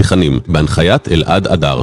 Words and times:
מצליחנים, 0.00 0.40
בהנחיית 0.46 1.08
אלעד 1.08 1.46
אדר. 1.46 1.82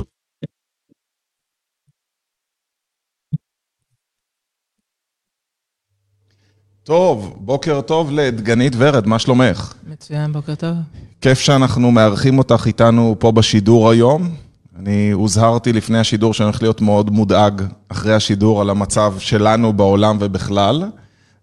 טוב, 6.84 7.34
בוקר 7.38 7.82
טוב 7.82 8.12
לדגנית 8.12 8.74
ורד, 8.78 9.08
מה 9.08 9.20
שלומך? 9.20 9.74
מצוין, 9.88 10.34
בוקר 10.34 10.56
טוב. 10.56 10.76
כיף 11.22 11.40
שאנחנו 11.40 11.92
מארחים 11.92 12.38
אותך 12.38 12.64
איתנו 12.66 13.16
פה 13.20 13.32
בשידור 13.32 13.90
היום. 13.90 14.36
אני 14.80 15.12
הוזהרתי 15.12 15.74
לפני 15.74 16.00
השידור 16.00 16.34
שאני 16.34 16.46
הולך 16.46 16.62
להיות 16.62 16.82
מאוד 16.82 17.10
מודאג 17.10 17.62
אחרי 17.90 18.14
השידור 18.14 18.62
על 18.62 18.70
המצב 18.70 19.14
שלנו 19.20 19.74
בעולם 19.74 20.18
ובכלל, 20.20 20.84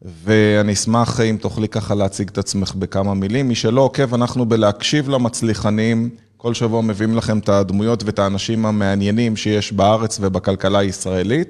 ואני 0.02 0.72
אשמח 0.72 1.20
אם 1.20 1.36
תוכלי 1.40 1.68
ככה 1.68 1.94
להציג 1.94 2.28
את 2.28 2.38
עצמך 2.38 2.74
בכמה 2.74 3.14
מילים. 3.14 3.48
מי 3.48 3.54
שלא 3.54 3.80
עוקב, 3.80 4.14
אנחנו 4.14 4.46
בלהקשיב 4.46 5.08
למצליחנים, 5.08 6.10
כל 6.44 6.54
שבוע 6.54 6.82
מביאים 6.82 7.16
לכם 7.16 7.38
את 7.38 7.48
הדמויות 7.48 8.02
ואת 8.04 8.18
האנשים 8.18 8.66
המעניינים 8.66 9.36
שיש 9.36 9.72
בארץ 9.72 10.18
ובכלכלה 10.20 10.78
הישראלית. 10.78 11.48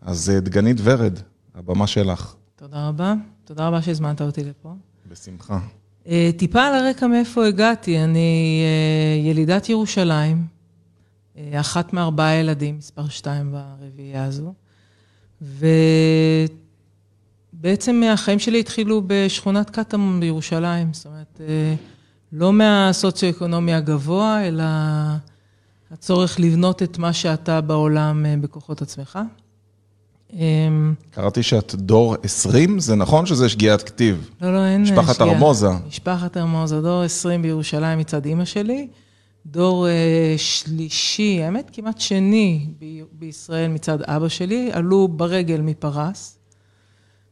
אז 0.00 0.32
דגנית 0.42 0.76
ורד, 0.82 1.18
הבמה 1.54 1.86
שלך. 1.86 2.34
תודה 2.56 2.88
רבה. 2.88 3.14
תודה 3.44 3.68
רבה 3.68 3.82
שהזמנת 3.82 4.22
אותי 4.22 4.44
לפה. 4.44 4.72
בשמחה. 5.10 5.58
טיפה 6.36 6.62
על 6.62 6.74
הרקע 6.74 7.06
מאיפה 7.06 7.46
הגעתי. 7.46 7.98
אני 7.98 8.62
ילידת 9.24 9.68
ירושלים, 9.68 10.46
אחת 11.52 11.92
מארבעה 11.92 12.34
ילדים, 12.34 12.78
מספר 12.78 13.08
שתיים 13.08 13.52
ברביעייה 13.52 14.24
הזו. 14.24 14.54
ובעצם 17.54 18.02
החיים 18.12 18.38
שלי 18.38 18.60
התחילו 18.60 19.02
בשכונת 19.06 19.70
קטמון 19.70 20.20
בירושלים. 20.20 20.92
זאת 20.92 21.06
אומרת, 21.06 21.40
לא 22.32 22.52
מהסוציו-אקונומי 22.52 23.74
הגבוה, 23.74 24.48
אלא 24.48 24.64
הצורך 25.90 26.40
לבנות 26.40 26.82
את 26.82 26.98
מה 26.98 27.12
שאתה 27.12 27.60
בעולם 27.60 28.26
בכוחות 28.40 28.82
עצמך. 28.82 29.18
קראתי 31.10 31.42
שאת 31.42 31.74
דור 31.74 32.16
20, 32.22 32.80
זה 32.80 32.94
נכון 32.94 33.26
שזה 33.26 33.48
שגיאת 33.48 33.82
כתיב? 33.82 34.30
לא, 34.40 34.54
לא, 34.54 34.64
אין 34.64 34.86
שגיאה. 34.86 35.02
משפחת 35.02 35.20
ארמוזה. 35.20 35.68
משפחת 35.88 36.36
ארמוזה, 36.36 36.80
דור 36.80 37.02
20 37.02 37.42
בירושלים 37.42 37.98
מצד 37.98 38.26
אימא 38.26 38.44
שלי. 38.44 38.88
דור 39.46 39.86
שלישי, 40.36 41.42
האמת 41.42 41.70
כמעט 41.72 42.00
שני 42.00 42.66
בישראל 43.12 43.70
מצד 43.70 44.02
אבא 44.02 44.28
שלי, 44.28 44.70
עלו 44.72 45.08
ברגל 45.08 45.60
מפרס. 45.60 46.38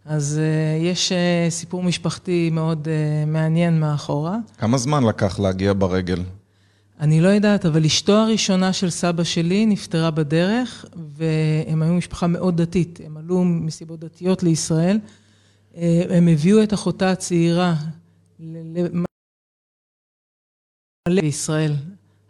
אז 0.05 0.41
יש 0.81 1.13
סיפור 1.51 1.83
משפחתי 1.83 2.51
מאוד 2.53 2.89
מעניין 3.27 3.81
מאחורה. 3.81 4.37
כמה 4.59 4.79
זמן 4.79 5.05
לקח 5.05 5.39
להגיע 5.41 5.73
ברגל? 5.79 6.23
אני 7.01 7.21
לא 7.21 7.29
יודעת, 7.29 7.67
אבל 7.67 7.85
אשתו 7.85 8.13
הראשונה 8.13 8.73
של 8.73 8.91
סבא 8.91 9.25
שלי 9.25 9.67
נפטרה 9.67 10.11
בדרך, 10.11 10.85
והם 11.17 11.83
היו 11.83 11.95
משפחה 11.95 12.27
מאוד 12.27 12.63
דתית. 12.63 13.01
הם 13.05 13.17
עלו 13.17 13.45
מסיבות 13.45 14.01
דתיות 14.01 14.43
לישראל. 14.43 14.99
הם 16.11 16.29
הביאו 16.29 16.63
את 16.63 16.75
אחותה 16.75 17.11
הצעירה 17.11 17.75
לישראל. 21.09 21.75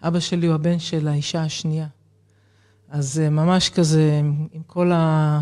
אבא 0.03 0.21
שלי 0.21 0.47
הוא 0.47 0.55
הבן 0.55 0.79
של 0.79 1.09
האישה 1.09 1.43
השנייה. 1.43 1.87
אז 2.89 3.19
ממש 3.19 3.69
כזה, 3.71 4.21
עם 4.53 4.63
כל 4.67 4.93
ה... 4.93 5.41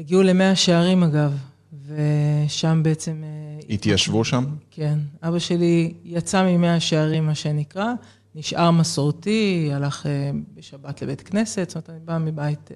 הגיעו 0.00 0.22
למאה 0.22 0.56
שערים 0.56 1.02
אגב, 1.02 1.38
ושם 1.86 2.80
בעצם... 2.84 3.24
התיישבו 3.70 4.24
שם? 4.24 4.44
כן. 4.70 4.98
אבא 5.22 5.38
שלי 5.38 5.94
יצא 6.04 6.42
ממאה 6.42 6.80
שערים, 6.80 7.26
מה 7.26 7.34
שנקרא, 7.34 7.92
נשאר 8.34 8.70
מסורתי, 8.70 9.70
הלך 9.72 10.06
בשבת 10.54 11.02
לבית 11.02 11.20
כנסת, 11.20 11.70
זאת 11.70 11.76
אומרת, 11.76 11.90
אני 11.90 11.98
באה 12.04 12.18
מבית 12.18 12.70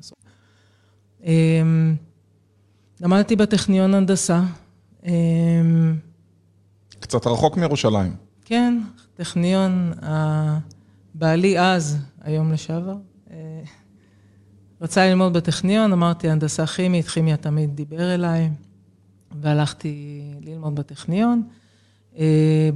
מסורתי. 0.00 0.28
למדתי 3.00 3.36
בטכניון 3.36 3.94
הנדסה. 3.94 4.42
קצת 7.00 7.26
רחוק 7.26 7.56
מירושלים. 7.56 8.16
כן, 8.44 8.80
טכניון, 9.14 9.92
בעלי 11.14 11.60
אז, 11.60 11.98
היום 12.20 12.52
לשעבר, 12.52 12.96
רצה 14.80 15.06
ללמוד 15.06 15.32
בטכניון, 15.32 15.92
אמרתי 15.92 16.30
הנדסה 16.30 16.66
כימית, 16.66 17.08
כימיה 17.08 17.36
תמיד 17.36 17.76
דיבר 17.76 18.14
אליי, 18.14 18.50
והלכתי 19.40 20.22
ללמוד 20.40 20.74
בטכניון. 20.74 21.42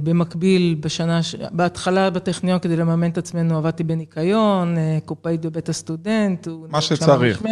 במקביל, 0.03 0.75
בשנה, 0.79 1.19
בהתחלה 1.51 2.09
בטכניון, 2.09 2.59
כדי 2.59 2.75
לממן 2.75 3.09
את 3.09 3.17
עצמנו, 3.17 3.57
עבדתי 3.57 3.83
בניקיון, 3.83 4.75
קופאית 5.05 5.41
בבית 5.45 5.69
הסטודנט. 5.69 6.47
מה 6.69 6.81
שצריך, 6.81 7.43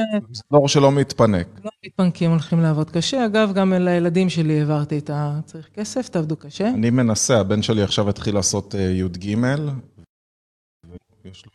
דור 0.51 0.67
שלא 0.67 0.91
מתפנק. 0.91 1.47
לא 1.65 1.71
מתפנקים, 1.85 2.31
הולכים 2.31 2.59
לעבוד 2.59 2.89
קשה. 2.89 3.25
אגב, 3.25 3.53
גם 3.53 3.73
לילדים 3.73 4.29
שלי 4.29 4.59
העברתי 4.59 4.97
את 4.97 5.09
ה... 5.09 5.39
צריך 5.45 5.69
כסף, 5.73 6.09
תעבדו 6.09 6.35
קשה. 6.35 6.69
אני 6.69 6.89
מנסה, 6.89 7.39
הבן 7.39 7.61
שלי 7.61 7.81
עכשיו 7.83 8.09
התחיל 8.09 8.35
לעשות 8.35 8.73
י"ג, 8.73 9.35
ויש 11.25 11.45
לו 11.45 11.51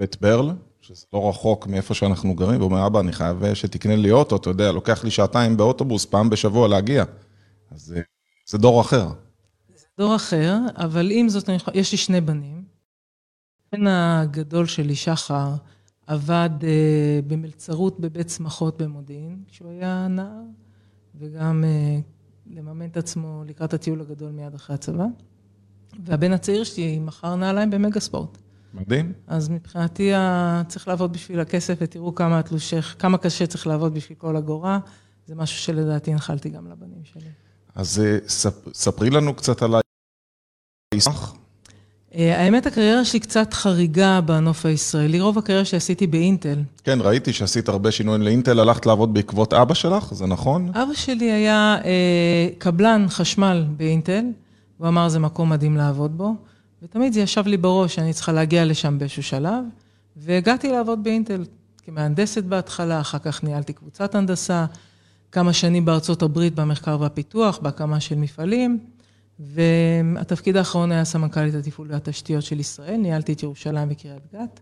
בית 0.00 0.20
ברל. 0.20 0.50
שזה 0.84 1.06
לא 1.12 1.28
רחוק 1.28 1.66
מאיפה 1.66 1.94
שאנחנו 1.94 2.34
גרים, 2.34 2.60
והוא 2.60 2.70
אומר, 2.70 2.86
אבא, 2.86 3.00
אני 3.00 3.12
חייב 3.12 3.54
שתקנה 3.54 3.96
לי 3.96 4.10
אוטו, 4.10 4.36
אתה 4.36 4.50
יודע, 4.50 4.72
לוקח 4.72 5.04
לי 5.04 5.10
שעתיים 5.10 5.56
באוטובוס, 5.56 6.04
פעם 6.04 6.30
בשבוע 6.30 6.68
להגיע. 6.68 7.04
אז 7.70 7.94
זה 8.46 8.58
דור 8.58 8.80
אחר. 8.80 9.08
זה 9.76 9.86
דור 9.98 10.16
אחר, 10.16 10.58
אבל 10.76 11.10
עם 11.10 11.28
זאת, 11.28 11.48
יש 11.74 11.92
לי 11.92 11.98
שני 11.98 12.20
בנים. 12.20 12.64
הבן 13.72 13.86
הגדול 13.86 14.66
שלי, 14.66 14.94
שחר, 14.94 15.54
עבד 16.06 16.50
במלצרות 17.26 18.00
בבית 18.00 18.26
צמחות 18.26 18.82
במודיעין, 18.82 19.42
כשהוא 19.48 19.70
היה 19.70 20.06
נער, 20.08 20.42
וגם 21.18 21.64
לממן 22.46 22.86
את 22.86 22.96
עצמו 22.96 23.42
לקראת 23.46 23.74
הטיול 23.74 24.00
הגדול 24.00 24.30
מיד 24.30 24.54
אחרי 24.54 24.74
הצבא. 24.74 25.04
והבן 26.04 26.32
הצעיר 26.32 26.64
שלי 26.64 26.98
מכר 26.98 27.36
נעליים 27.36 27.70
במגה 27.70 28.00
ספורט. 28.00 28.38
מדהים. 28.74 29.12
אז 29.26 29.48
מבחינתי 29.48 30.12
צריך 30.68 30.88
לעבוד 30.88 31.12
בשביל 31.12 31.40
הכסף, 31.40 31.74
ותראו 31.80 32.14
כמה 32.14 32.38
התלושך, 32.38 32.94
כמה 32.98 33.18
קשה 33.18 33.46
צריך 33.46 33.66
לעבוד 33.66 33.94
בשביל 33.94 34.18
כל 34.18 34.36
אגורה. 34.36 34.78
זה 35.26 35.34
משהו 35.34 35.58
שלדעתי 35.58 36.12
הנחלתי 36.12 36.48
גם 36.48 36.66
לבנים 36.70 37.00
שלי. 37.04 37.28
אז 37.74 38.02
ספרי 38.72 39.10
לנו 39.10 39.34
קצת 39.34 39.62
על 39.62 39.74
הישמח. 40.94 41.34
האמת, 42.12 42.66
הקריירה 42.66 43.04
שלי 43.04 43.20
קצת 43.20 43.54
חריגה 43.54 44.20
בנוף 44.20 44.66
הישראלי. 44.66 45.20
רוב 45.20 45.38
הקריירה 45.38 45.64
שעשיתי 45.64 46.06
באינטל. 46.06 46.62
כן, 46.84 46.98
ראיתי 47.00 47.32
שעשית 47.32 47.68
הרבה 47.68 47.90
שינויים 47.90 48.22
לאינטל, 48.22 48.60
הלכת 48.60 48.86
לעבוד 48.86 49.14
בעקבות 49.14 49.52
אבא 49.52 49.74
שלך, 49.74 50.14
זה 50.14 50.26
נכון? 50.26 50.68
אבא 50.68 50.94
שלי 50.94 51.32
היה 51.32 51.76
קבלן 52.58 53.06
חשמל 53.08 53.64
באינטל, 53.76 54.24
הוא 54.78 54.88
אמר, 54.88 55.08
זה 55.08 55.18
מקום 55.18 55.50
מדהים 55.50 55.76
לעבוד 55.76 56.18
בו. 56.18 56.34
ותמיד 56.84 57.12
זה 57.12 57.20
ישב 57.20 57.46
לי 57.46 57.56
בראש 57.56 57.94
שאני 57.94 58.12
צריכה 58.12 58.32
להגיע 58.32 58.64
לשם 58.64 58.98
באיזשהו 58.98 59.22
שלב, 59.22 59.64
והגעתי 60.16 60.72
לעבוד 60.72 61.04
באינטל 61.04 61.44
כמהנדסת 61.82 62.44
בהתחלה, 62.44 63.00
אחר 63.00 63.18
כך 63.18 63.44
ניהלתי 63.44 63.72
קבוצת 63.72 64.14
הנדסה, 64.14 64.66
כמה 65.32 65.52
שנים 65.52 65.84
בארצות 65.84 66.22
הברית 66.22 66.54
במחקר 66.54 66.96
והפיתוח, 67.00 67.58
בהקמה 67.58 68.00
של 68.00 68.14
מפעלים, 68.14 68.78
והתפקיד 69.38 70.56
האחרון 70.56 70.92
היה 70.92 71.04
סמנכ"לית 71.04 71.54
התפעול 71.54 71.88
והתשתיות 71.90 72.42
של 72.42 72.60
ישראל, 72.60 72.96
ניהלתי 72.96 73.32
את 73.32 73.42
ירושלים 73.42 73.88
וקריית 73.90 74.22
גת. 74.34 74.60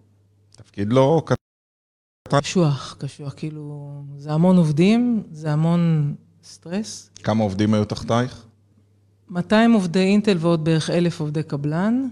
תפקיד 0.50 0.92
לא 0.92 1.22
קטן. 1.26 2.40
קשוח, 2.40 2.96
קשוח, 2.98 3.34
כאילו, 3.36 3.92
זה 4.16 4.32
המון 4.32 4.56
עובדים, 4.56 5.22
זה 5.32 5.52
המון 5.52 6.14
סטרס. 6.44 7.10
כמה 7.22 7.44
עובדים 7.44 7.74
היו 7.74 7.84
תחתייך? 7.84 8.46
200 9.32 9.72
עובדי 9.72 10.00
אינטל 10.00 10.36
ועוד 10.40 10.64
בערך 10.64 10.90
1,000 10.90 11.20
עובדי 11.20 11.42
קבלן. 11.42 12.08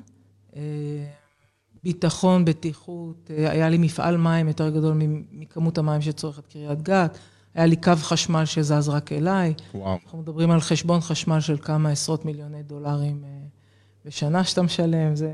ביטחון, 1.85 2.45
בטיחות, 2.45 3.31
היה 3.37 3.69
לי 3.69 3.79
מפעל 3.79 4.17
מים 4.17 4.49
יותר 4.49 4.71
גדול 4.71 5.01
מכמות 5.33 5.79
המים 5.79 6.01
שצורכת 6.01 6.47
קריית 6.47 6.83
גת, 6.83 7.19
היה 7.55 7.67
לי 7.67 7.77
קו 7.77 7.93
חשמל 7.97 8.45
שזז 8.45 8.89
רק 8.89 9.13
אליי. 9.13 9.55
וואו. 9.75 9.99
אנחנו 10.05 10.19
מדברים 10.19 10.51
על 10.51 10.61
חשבון 10.61 11.01
חשמל 11.01 11.41
של 11.41 11.57
כמה 11.63 11.91
עשרות 11.91 12.25
מיליוני 12.25 12.63
דולרים 12.63 13.25
בשנה 14.05 14.45
שאתה 14.45 14.63
משלם, 14.63 15.17
זה 15.17 15.33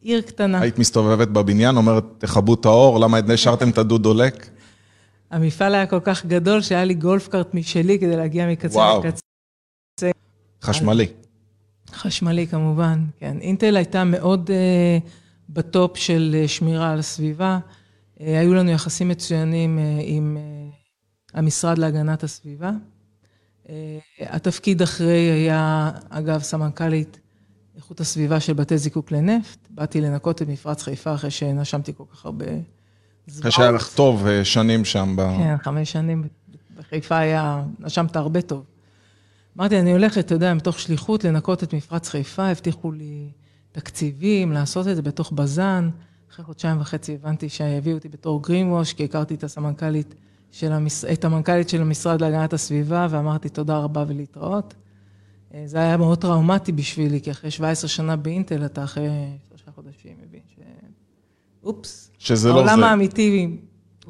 עיר 0.00 0.20
קטנה. 0.20 0.60
היית 0.60 0.78
מסתובבת 0.78 1.28
בבניין, 1.28 1.76
אומרת, 1.76 2.04
תכבו 2.18 2.54
את 2.54 2.64
האור, 2.64 3.00
למה 3.00 3.18
השארתם 3.34 3.70
את 3.70 3.78
הדוד 3.78 4.02
דולק? 4.02 4.50
המפעל 5.30 5.74
היה 5.74 5.86
כל 5.86 6.00
כך 6.00 6.26
גדול 6.26 6.60
שהיה 6.62 6.84
לי 6.84 6.94
גולף 6.94 7.28
קארט 7.28 7.54
משלי 7.54 7.98
כדי 7.98 8.16
להגיע 8.16 8.46
מקצה 8.50 8.98
לקצה. 8.98 9.23
חשמלי. 10.64 11.06
חשמלי 11.90 12.46
כמובן, 12.46 13.04
כן. 13.18 13.36
אינטל 13.40 13.76
הייתה 13.76 14.04
מאוד 14.04 14.50
בטופ 15.50 15.96
של 15.96 16.44
שמירה 16.46 16.92
על 16.92 16.98
הסביבה. 16.98 17.58
היו 18.20 18.54
לנו 18.54 18.70
יחסים 18.70 19.08
מצוינים 19.08 19.78
עם 20.02 20.36
המשרד 21.34 21.78
להגנת 21.78 22.24
הסביבה. 22.24 22.70
התפקיד 24.20 24.82
אחרי 24.82 25.30
היה, 25.30 25.90
אגב, 26.08 26.42
סמנכ"לית 26.42 27.20
איכות 27.76 28.00
הסביבה 28.00 28.40
של 28.40 28.52
בתי 28.52 28.78
זיקוק 28.78 29.12
לנפט. 29.12 29.58
באתי 29.70 30.00
לנקות 30.00 30.42
את 30.42 30.48
מפרץ 30.48 30.82
חיפה 30.82 31.14
אחרי 31.14 31.30
שנשמתי 31.30 31.92
כל 31.96 32.04
כך 32.12 32.24
הרבה 32.24 32.46
אחרי 33.40 33.52
שהיה 33.52 33.70
לך 33.70 33.94
טוב 33.94 34.26
אה, 34.26 34.44
שנים 34.44 34.84
שם 34.84 35.16
ב... 35.16 35.20
כן, 35.38 35.56
חמש 35.62 35.92
שנים 35.92 36.28
בחיפה 36.76 37.16
היה, 37.16 37.62
נשמת 37.78 38.16
הרבה 38.16 38.42
טוב. 38.42 38.64
אמרתי, 39.58 39.80
אני 39.80 39.92
הולכת, 39.92 40.18
אתה 40.26 40.34
יודע, 40.34 40.54
מתוך 40.54 40.80
שליחות 40.80 41.24
לנקות 41.24 41.62
את 41.62 41.74
מפרץ 41.74 42.08
חיפה, 42.08 42.48
הבטיחו 42.48 42.92
לי 42.92 43.30
תקציבים, 43.72 44.52
לעשות 44.52 44.88
את 44.88 44.96
זה 44.96 45.02
בתוך 45.02 45.32
בז"ן. 45.32 45.90
אחרי 46.30 46.44
חודשיים 46.44 46.80
וחצי 46.80 47.14
הבנתי 47.14 47.48
שהביאו 47.48 47.96
אותי 47.96 48.08
בתור 48.08 48.42
גרין 48.42 48.70
ווש, 48.70 48.92
כי 48.92 49.04
הכרתי 49.04 49.34
את 49.34 49.44
הסמנכ"לית 49.44 50.14
של 50.50 50.72
המש... 50.72 51.04
את 51.04 51.24
המנכ"לית 51.24 51.68
של 51.68 51.80
המשרד 51.80 52.20
להגנת 52.20 52.52
הסביבה, 52.52 53.06
ואמרתי 53.10 53.48
תודה 53.48 53.78
רבה 53.78 54.04
ולהתראות. 54.08 54.74
אה, 55.54 55.62
זה 55.66 55.78
היה 55.78 55.96
מאוד 55.96 56.18
טראומטי 56.18 56.72
בשבילי, 56.72 57.20
כי 57.20 57.30
אחרי 57.30 57.50
17 57.50 57.88
שנה 57.88 58.16
באינטל, 58.16 58.64
אתה 58.64 58.84
אחרי 58.84 59.08
שלושה 59.48 59.70
חודשים 59.74 60.12
מבין 60.28 60.40
ש... 60.54 60.58
אופס. 61.64 62.10
שזה 62.18 62.48
לא 62.48 62.54
העולם 62.54 62.80
זה. 62.80 62.86
האמיתי... 62.86 63.56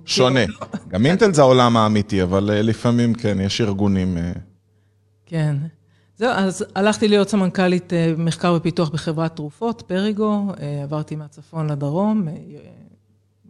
שונה. 0.04 0.40
גם 0.90 1.06
אינטל 1.06 1.32
זה 1.34 1.42
העולם 1.42 1.76
האמיתי, 1.76 2.22
אבל 2.22 2.50
אה, 2.50 2.62
לפעמים 2.62 3.14
כן, 3.14 3.38
יש 3.40 3.60
ארגונים... 3.60 4.18
כן. 5.26 5.56
זהו, 6.16 6.30
אז 6.30 6.64
הלכתי 6.74 7.08
להיות 7.08 7.28
סמנכ"לית 7.28 7.92
אה, 7.92 8.14
מחקר 8.18 8.54
ופיתוח 8.56 8.88
בחברת 8.88 9.36
תרופות, 9.36 9.82
פריגו, 9.86 10.46
אה, 10.60 10.82
עברתי 10.82 11.16
מהצפון 11.16 11.70
לדרום, 11.70 12.28
אה, 12.28 12.34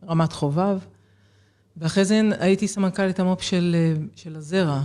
רמת 0.08 0.32
חובב, 0.32 0.78
ואחרי 1.76 2.04
זה 2.04 2.20
הייתי 2.38 2.68
סמנכ"לית 2.68 3.20
המו"פ 3.20 3.42
של, 3.42 3.76
של 4.16 4.36
הזרע, 4.36 4.80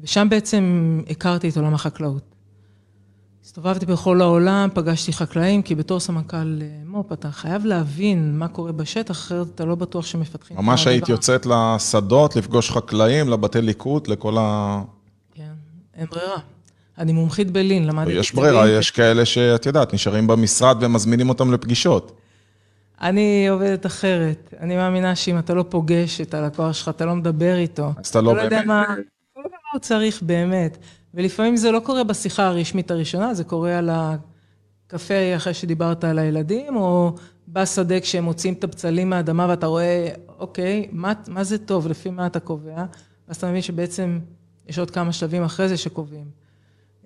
ושם 0.00 0.28
בעצם 0.30 1.00
הכרתי 1.10 1.48
את 1.48 1.56
עולם 1.56 1.74
החקלאות. 1.74 2.22
הסתובבתי 3.44 3.86
בכל 3.86 4.20
העולם, 4.20 4.68
פגשתי 4.74 5.12
חקלאים, 5.12 5.62
כי 5.62 5.74
בתור 5.74 6.00
סמנכ"ל 6.00 6.58
מו"פ 6.86 7.12
אתה 7.12 7.30
חייב 7.30 7.64
להבין 7.64 8.38
מה 8.38 8.48
קורה 8.48 8.72
בשטח, 8.72 9.12
אחרת 9.12 9.46
אתה 9.54 9.64
לא 9.64 9.74
בטוח 9.74 10.06
שמפתחים. 10.06 10.56
ממש 10.56 10.86
היית. 10.86 11.08
יוצאת 11.08 11.46
לשדות, 11.46 12.36
לפגוש 12.36 12.70
חקלאים, 12.70 13.28
לבתי 13.28 13.62
ליקוט, 13.62 14.08
לכל 14.08 14.36
ה... 14.38 14.82
אין 16.00 16.08
ברירה. 16.10 16.38
אני 16.98 17.12
מומחית 17.12 17.50
בלין, 17.50 17.86
למדתי... 17.86 18.12
יש 18.12 18.34
ברירה. 18.34 18.68
יש 18.70 18.90
כאלה 18.90 19.24
שאת 19.24 19.66
יודעת, 19.66 19.94
נשארים 19.94 20.26
במשרד 20.26 20.76
ומזמינים 20.80 21.28
אותם 21.28 21.52
לפגישות. 21.52 22.12
אני 23.00 23.48
עובדת 23.48 23.86
אחרת. 23.86 24.54
אני 24.60 24.76
מאמינה 24.76 25.16
שאם 25.16 25.38
אתה 25.38 25.54
לא 25.54 25.64
פוגש 25.68 26.20
את 26.20 26.34
הלקוח 26.34 26.72
שלך, 26.72 26.88
אתה 26.88 27.04
לא 27.04 27.14
מדבר 27.14 27.56
איתו. 27.56 27.92
אז 27.96 28.06
אתה 28.08 28.20
לא 28.20 28.34
באמת- 28.34 28.46
אתה 28.52 28.64
לא 28.66 29.42
יודע 29.44 29.56
מה 29.62 29.70
הוא 29.72 29.80
צריך 29.80 30.22
באמת. 30.22 30.78
ולפעמים 31.14 31.56
זה 31.56 31.70
לא 31.70 31.80
קורה 31.80 32.04
בשיחה 32.04 32.46
הרשמית 32.46 32.90
הראשונה, 32.90 33.34
זה 33.34 33.44
קורה 33.44 33.78
על 33.78 33.90
הקפה 33.92 35.14
אחרי 35.36 35.54
שדיברת 35.54 36.04
על 36.04 36.18
הילדים, 36.18 36.76
או 36.76 37.14
בשדה 37.48 38.00
כשהם 38.00 38.24
מוציאים 38.24 38.54
את 38.54 38.64
הבצלים 38.64 39.10
מהאדמה 39.10 39.46
ואתה 39.48 39.66
רואה, 39.66 40.08
אוקיי, 40.38 40.88
מה, 40.92 41.12
מה 41.28 41.44
זה 41.44 41.58
טוב, 41.58 41.88
לפי 41.88 42.10
מה 42.10 42.26
אתה 42.26 42.40
קובע? 42.40 42.84
אז 43.28 43.36
אתה 43.36 43.48
מבין 43.50 43.62
שבעצם 43.62 44.18
יש 44.70 44.78
עוד 44.78 44.90
כמה 44.90 45.12
שלבים 45.12 45.42
אחרי 45.42 45.68
זה 45.68 45.76
שקובעים. 45.76 46.30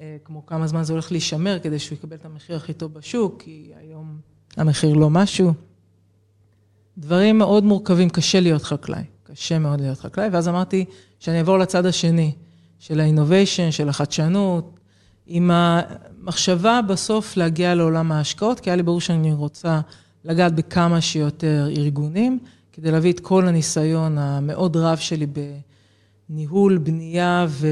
אה, 0.00 0.16
כמו 0.25 0.46
כמה 0.46 0.66
זמן 0.66 0.82
זה 0.82 0.93
הולך 0.93 1.12
להישמר 1.12 1.58
כדי 1.62 1.78
שהוא 1.78 1.96
יקבל 1.99 2.16
את 2.16 2.25
המחיר 2.25 2.56
הכי 2.56 2.72
טוב 2.72 2.94
בשוק, 2.94 3.43
כי 3.43 3.72
היום 3.81 4.19
המחיר 4.56 4.94
לא 4.94 5.11
משהו. 5.11 5.52
דברים 6.99 7.38
מאוד 7.38 7.64
מורכבים, 7.64 8.11
קשה 8.11 8.40
להיות 8.40 8.62
חקלאי, 8.62 9.02
קשה 9.22 9.58
מאוד 9.58 9.81
להיות 9.81 9.99
חקלאי, 9.99 10.28
ואז 10.32 10.49
אמרתי 10.49 10.84
שאני 11.20 11.38
אעבור 11.38 11.58
לצד 11.58 11.87
השני, 11.87 12.32
של 12.78 13.00
ה-innovation, 13.00 13.70
של 13.70 13.88
החדשנות, 13.88 14.81
עם 15.26 15.50
המחשבה 15.50 16.81
בסוף 16.88 17.37
להגיע 17.37 17.75
לעולם 17.75 18.12
ההשקעות, 18.12 18.60
כי 18.60 18.70
היה 18.70 18.76
לי 18.76 18.82
ברור 18.82 19.00
שאני 19.00 19.32
רוצה 19.32 19.81
לגעת 20.25 20.55
בכמה 20.55 21.00
שיותר 21.00 21.67
ארגונים, 21.76 22.38
כדי 22.72 22.90
להביא 22.90 23.12
את 23.12 23.20
כל 23.20 23.49
הניסיון 23.49 24.19
המאוד 24.19 24.76
רב 24.76 24.99
שלי 24.99 25.26
בניהול, 26.29 26.79
בנייה 26.79 27.47
ו... 27.49 27.69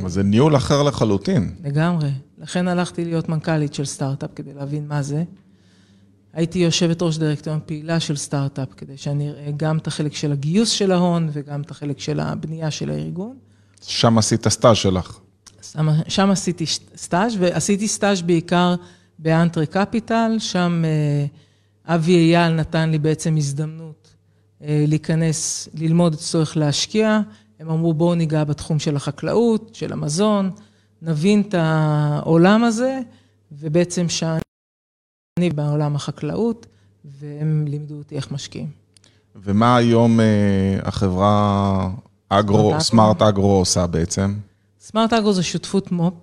אבל 0.00 0.08
זה 0.08 0.22
ניהול 0.22 0.56
אחר 0.56 0.82
לחלוטין. 0.82 1.54
לגמרי. 1.64 2.10
לכן 2.38 2.68
הלכתי 2.68 3.04
להיות 3.04 3.28
מנכ"לית 3.28 3.74
של 3.74 3.84
סטארט-אפ 3.84 4.30
כדי 4.34 4.54
להבין 4.54 4.88
מה 4.88 5.02
זה. 5.02 5.24
הייתי 6.32 6.58
יושבת 6.58 7.02
ראש 7.02 7.18
דירקטוריון 7.18 7.60
פעילה 7.66 8.00
של 8.00 8.16
סטארט-אפ, 8.16 8.68
כדי 8.76 8.96
שאני 8.96 9.30
אראה 9.30 9.50
גם 9.56 9.78
את 9.78 9.86
החלק 9.86 10.14
של 10.14 10.32
הגיוס 10.32 10.70
של 10.70 10.92
ההון 10.92 11.28
וגם 11.32 11.60
את 11.60 11.70
החלק 11.70 12.00
של 12.00 12.20
הבנייה 12.20 12.70
של 12.70 12.90
הארגון. 12.90 13.36
שם 13.82 14.18
עשית 14.18 14.48
סטאז' 14.48 14.76
שלך. 14.76 15.18
שם, 15.62 15.88
שם 16.08 16.30
עשיתי 16.30 16.64
סטאז', 16.96 17.36
ועשיתי 17.38 17.88
סטאז' 17.88 18.22
בעיקר 18.22 18.74
ב 19.18 19.25
Entrée 19.25 19.66
Capital, 19.66 20.36
שם 20.38 20.82
אה, 20.84 21.94
אבי 21.94 22.14
אייל 22.14 22.52
נתן 22.52 22.90
לי 22.90 22.98
בעצם 22.98 23.36
הזדמנות 23.36 24.14
אה, 24.62 24.84
להיכנס, 24.88 25.68
ללמוד 25.74 26.12
את 26.12 26.18
הצורך 26.18 26.56
להשקיע. 26.56 27.20
הם 27.62 27.70
אמרו, 27.70 27.94
בואו 27.94 28.14
ניגע 28.14 28.44
בתחום 28.44 28.78
של 28.78 28.96
החקלאות, 28.96 29.74
של 29.74 29.92
המזון, 29.92 30.50
נבין 31.02 31.40
את 31.40 31.54
העולם 31.58 32.64
הזה, 32.64 33.00
ובעצם 33.52 34.08
שאני 34.08 35.50
בעולם 35.54 35.96
החקלאות, 35.96 36.66
והם 37.04 37.64
לימדו 37.68 37.94
אותי 37.94 38.16
איך 38.16 38.32
משקיעים. 38.32 38.70
ומה 39.36 39.76
היום 39.76 40.20
אה, 40.20 40.78
החברה 40.82 41.90
אגרו, 42.28 42.80
סמארט 42.80 43.22
אגרו 43.22 43.58
עושה 43.58 43.86
בעצם? 43.86 44.34
סמארט 44.80 45.12
אגרו 45.12 45.32
זה 45.32 45.42
שותפות 45.42 45.92
מו"פ. 45.92 46.14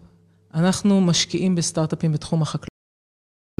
אנחנו 0.54 1.02
משקיעים 1.02 1.56
בסטארט-אפים 1.56 2.12
בתחום 2.12 2.42
החקלאות. 2.42 2.70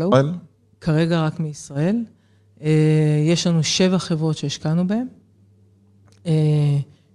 אבל? 0.02 0.34
כרגע 0.82 1.26
רק 1.26 1.40
מישראל. 1.40 2.04
אה, 2.62 3.24
יש 3.26 3.48
לנו 3.48 3.64
שבע 3.64 4.00
חברות 4.00 4.38
שהשקענו 4.38 4.88
בהן. 4.88 5.08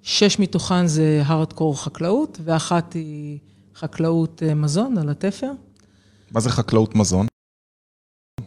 שש 0.07 0.39
מתוכן 0.39 0.87
זה 0.87 1.23
הארדקור 1.25 1.83
חקלאות, 1.83 2.39
ואחת 2.45 2.93
היא 2.93 3.39
חקלאות 3.77 4.43
אה, 4.47 4.55
מזון 4.55 4.99
על 4.99 5.09
התפר. 5.09 5.51
מה 6.31 6.41
זה 6.41 6.51
חקלאות 6.51 6.95
מזון? 6.95 7.27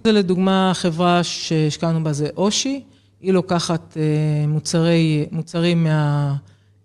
זה 0.04 0.12
לדוגמה 0.12 0.72
חברה 0.76 1.24
שהשקענו 1.24 2.04
בה 2.04 2.14
זה 2.14 2.30
אושי, 2.38 2.84
היא 3.22 3.34
לוקחת 3.34 3.98
אה, 3.98 4.48
מוצרי, 4.48 5.26
מוצרים 5.32 5.84
מה, 5.84 6.36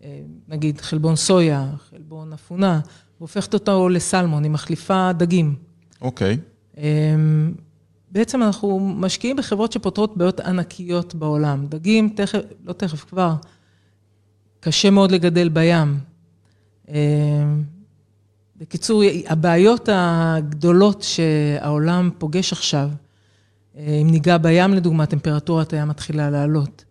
אה, 0.03 0.21
נגיד 0.49 0.81
חלבון 0.81 1.17
סויה, 1.17 1.71
חלבון 1.91 2.33
אפונה, 2.33 2.81
והופכת 3.19 3.55
אותו 3.55 3.89
לסלמון, 3.89 4.43
היא 4.43 4.51
מחליפה 4.51 5.13
דגים. 5.13 5.55
אוקיי. 6.01 6.39
אמ, 6.77 7.53
בעצם 8.11 8.43
אנחנו 8.43 8.81
משקיעים 8.81 9.37
בחברות 9.37 9.73
שפותרות 9.73 10.17
בעיות 10.17 10.41
ענקיות 10.41 11.15
בעולם. 11.15 11.67
דגים, 11.67 12.09
תכף, 12.17 12.39
לא 12.65 12.73
תכף, 12.73 13.05
כבר, 13.05 13.35
קשה 14.65 14.91
מאוד 14.91 15.13
לגדל 15.13 15.49
בים. 15.49 15.99
אמ, 16.89 16.95
בקיצור, 18.57 19.03
הבעיות 19.27 19.89
הגדולות 19.93 21.03
שהעולם 21.03 22.11
פוגש 22.19 22.53
עכשיו, 22.53 22.91
אה, 23.77 23.99
אם 24.03 24.11
ניגע 24.11 24.39
בים 24.39 24.75
לדוגמה, 24.75 25.07
טמפרטורת 25.07 25.73
הים 25.73 25.89
מתחילה 25.89 26.31
לעלות. 26.31 26.85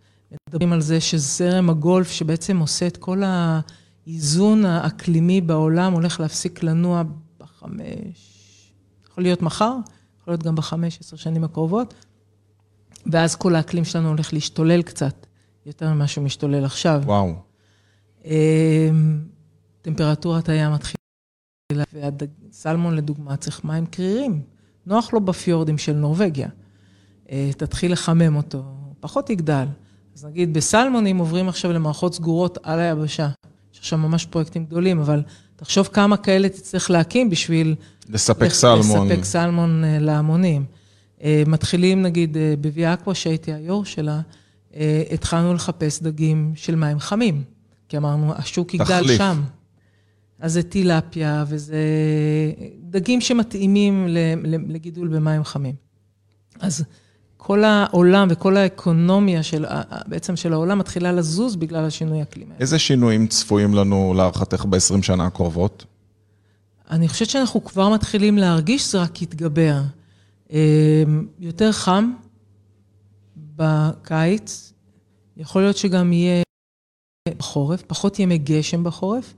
מדברים 0.50 0.74
על 0.74 0.82
זה 0.82 1.02
שזרם 1.02 1.70
הגולף, 1.70 2.12
שבעצם 2.12 2.58
עושה 2.60 2.88
את 2.88 2.98
כל 2.98 3.22
האיזון 3.26 4.66
האקלימי 4.66 5.42
בעולם, 5.42 5.94
הולך 5.94 6.20
להפסיק 6.20 6.64
לנוע 6.64 7.04
בחמש, 7.40 8.72
יכול 9.12 9.24
להיות 9.24 9.42
מחר, 9.42 9.76
יכול 10.22 10.32
להיות 10.34 10.44
גם 10.44 10.56
בחמש, 10.56 11.00
עשר 11.00 11.18
שנים 11.18 11.44
הקרובות, 11.44 11.94
ואז 13.06 13.36
כל 13.36 13.56
האקלים 13.56 13.86
שלנו 13.86 14.10
הולך 14.10 14.34
להשתולל 14.34 14.82
קצת, 14.82 15.26
יותר 15.66 15.94
ממה 15.94 16.08
שהוא 16.08 16.24
משתולל 16.24 16.66
עכשיו. 16.66 17.02
וואו. 17.06 17.51
אמ, 18.26 19.20
טמפרטורת 19.82 20.50
הים 20.50 20.72
מתחילה, 20.74 21.84
והסלמון 21.94 22.96
לדוגמה 22.96 23.38
צריך 23.38 23.64
מים 23.66 23.86
קרירים. 23.86 24.42
נוח 24.86 25.14
לו 25.14 25.22
בפיורדים 25.22 25.78
של 25.78 25.94
נורבגיה. 25.94 26.50
אה, 27.32 27.50
תתחיל 27.58 27.92
לחמם 27.92 28.36
אותו, 28.36 28.64
פחות 29.00 29.30
יגדל. 29.30 29.66
אז 30.16 30.26
נגיד 30.26 30.54
בסלמונים 30.54 31.18
עוברים 31.18 31.50
עכשיו 31.50 31.72
למערכות 31.74 32.14
סגורות 32.14 32.58
על 32.64 32.80
היבשה. 32.80 33.30
יש 33.74 33.80
עכשיו 33.80 34.00
ממש 34.00 34.26
פרויקטים 34.26 34.66
גדולים, 34.66 35.00
אבל 35.00 35.24
תחשוב 35.56 35.88
כמה 35.94 36.18
כאלה 36.18 36.50
תצטרך 36.50 36.92
להקים 36.92 37.30
בשביל... 37.30 37.76
לספק 38.10 38.42
לח- 38.46 38.54
סלמון. 38.54 39.08
לספק 39.12 39.24
סלמון 39.24 39.84
אה, 39.84 40.00
להמונים. 40.00 40.66
אה, 41.24 41.44
מתחילים, 41.48 42.02
נגיד, 42.02 42.38
אה, 42.38 42.54
בוויה 42.62 42.94
אקווה, 42.94 43.16
שהייתי 43.16 43.54
היו"ר 43.54 43.84
שלה, 43.84 44.22
התחלנו 45.12 45.54
לחפש 45.54 46.02
דגים 46.02 46.52
של 46.56 46.76
מים 46.76 47.00
חמים, 47.00 47.44
כי 47.92 47.98
אמרנו, 47.98 48.34
השוק 48.36 48.74
יגדל 48.74 49.02
תחליף. 49.02 49.18
שם. 49.18 49.42
אז 50.40 50.54
זה 50.54 50.64
טילפיה, 50.64 51.46
וזה 51.48 51.78
דגים 52.82 53.22
שמתאימים 53.22 54.08
לגידול 54.68 55.08
במים 55.08 55.44
חמים. 55.44 55.76
אז 56.60 56.84
כל 57.38 57.64
העולם 57.64 58.28
וכל 58.32 58.58
האקונומיה 58.58 59.44
של, 59.44 59.66
בעצם 60.08 60.36
של 60.36 60.54
העולם 60.54 60.80
מתחילה 60.80 61.12
לזוז 61.12 61.56
בגלל 61.56 61.86
השינוי 61.86 62.20
האקלימי. 62.20 62.54
איזה 62.60 62.80
שינויים 62.80 63.28
צפויים 63.28 63.74
לנו 63.74 64.14
להערכתך 64.18 64.66
ב-20 64.70 65.02
שנה 65.02 65.26
הקרובות? 65.26 65.86
אני 66.92 67.08
חושבת 67.08 67.30
שאנחנו 67.30 67.64
כבר 67.64 67.90
מתחילים 67.90 68.38
להרגיש 68.38 68.82
שזה 68.82 69.02
רק 69.02 69.22
יתגבר. 69.22 69.82
אה, 70.52 71.04
יותר 71.40 71.72
חם 71.72 72.12
בקיץ, 73.56 74.74
יכול 75.38 75.62
להיות 75.62 75.78
שגם 75.78 76.14
יהיה 76.14 76.44
בחורף, 77.30 77.84
פחות 77.88 78.20
ימי 78.20 78.38
גשם 78.38 78.84
בחורף, 78.84 79.34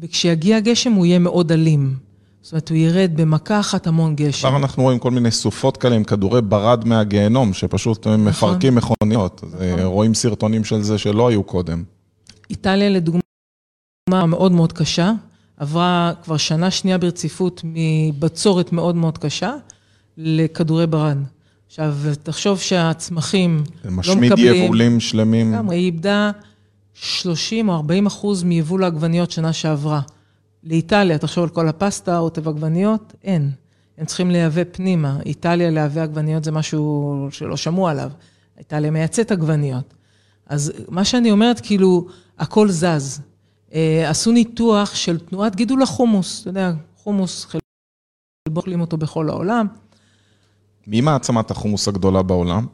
וכשיגיע 0.00 0.56
הגשם 0.56 0.92
הוא 0.92 1.06
יהיה 1.06 1.18
מאוד 1.18 1.52
אלים. 1.52 1.94
זאת 2.42 2.52
אומרת, 2.52 2.68
הוא 2.68 2.76
ירד 2.76 3.10
במכה 3.14 3.60
אחת 3.60 3.86
המון 3.86 4.16
גשם. 4.16 4.48
כבר 4.48 4.56
אנחנו 4.56 4.82
רואים 4.82 4.98
כל 4.98 5.10
מיני 5.10 5.30
סופות 5.30 5.76
כאלה 5.76 5.96
עם 5.96 6.04
כדורי 6.04 6.42
ברד 6.42 6.88
מהגיהנום, 6.88 7.52
שפשוט 7.52 8.06
נכון. 8.06 8.24
מפרקים 8.24 8.74
מכוניות. 8.74 9.44
נכון. 9.44 9.80
רואים 9.80 10.14
סרטונים 10.14 10.64
של 10.64 10.82
זה 10.82 10.98
שלא 10.98 11.28
היו 11.28 11.42
קודם. 11.42 11.82
איטליה, 12.50 12.88
לדוגמה, 12.88 13.20
מאוד 14.26 14.52
מאוד 14.52 14.72
קשה. 14.72 15.12
עברה 15.56 16.12
כבר 16.24 16.36
שנה 16.36 16.70
שנייה 16.70 16.98
ברציפות 16.98 17.62
מבצורת 17.64 18.72
מאוד 18.72 18.96
מאוד 18.96 19.18
קשה 19.18 19.54
לכדורי 20.16 20.86
ברד. 20.86 21.18
עכשיו, 21.66 21.94
תחשוב 22.22 22.60
שהצמחים 22.60 23.64
לא 23.84 23.90
מקבלים... 23.90 24.30
משמיד 24.30 24.38
יבולים 24.38 25.00
שלמים. 25.00 25.52
לגמרי, 25.52 25.76
היא 25.76 25.86
איבדה 25.86 26.30
30 27.00 27.68
או 27.68 27.74
40 27.74 28.06
אחוז 28.06 28.42
מיבול 28.42 28.84
העגבניות 28.84 29.30
שנה 29.30 29.52
שעברה. 29.52 30.00
לאיטליה, 30.64 31.18
תחשוב 31.18 31.44
על 31.44 31.50
כל 31.50 31.68
הפסטה, 31.68 32.18
רוטב 32.18 32.48
עגבניות, 32.48 33.14
אין. 33.24 33.50
הם 33.98 34.06
צריכים 34.06 34.30
לייבא 34.30 34.62
פנימה. 34.72 35.18
איטליה 35.26 35.70
לייבא 35.70 36.02
עגבניות 36.02 36.44
זה 36.44 36.52
משהו 36.52 37.28
שלא 37.30 37.56
שמעו 37.56 37.88
עליו. 37.88 38.10
איטליה 38.58 38.90
מייצאת 38.90 39.30
עגבניות. 39.30 39.94
אז 40.46 40.72
מה 40.88 41.04
שאני 41.04 41.30
אומרת, 41.30 41.60
כאילו, 41.60 42.06
הכל 42.38 42.68
זז. 42.70 43.20
אה, 43.74 44.10
עשו 44.10 44.32
ניתוח 44.32 44.94
של 44.94 45.18
תנועת 45.18 45.56
גידול 45.56 45.82
החומוס. 45.82 46.40
אתה 46.40 46.50
יודע, 46.50 46.72
חומוס, 46.96 47.44
חלק 47.44 47.62
אוכלים 48.56 48.80
אותו 48.80 48.96
בכל 48.96 49.28
העולם. 49.28 49.66
מי 50.86 51.00
מעצמת 51.00 51.50
החומוס 51.50 51.88
הגדולה 51.88 52.22
בעולם? 52.22 52.66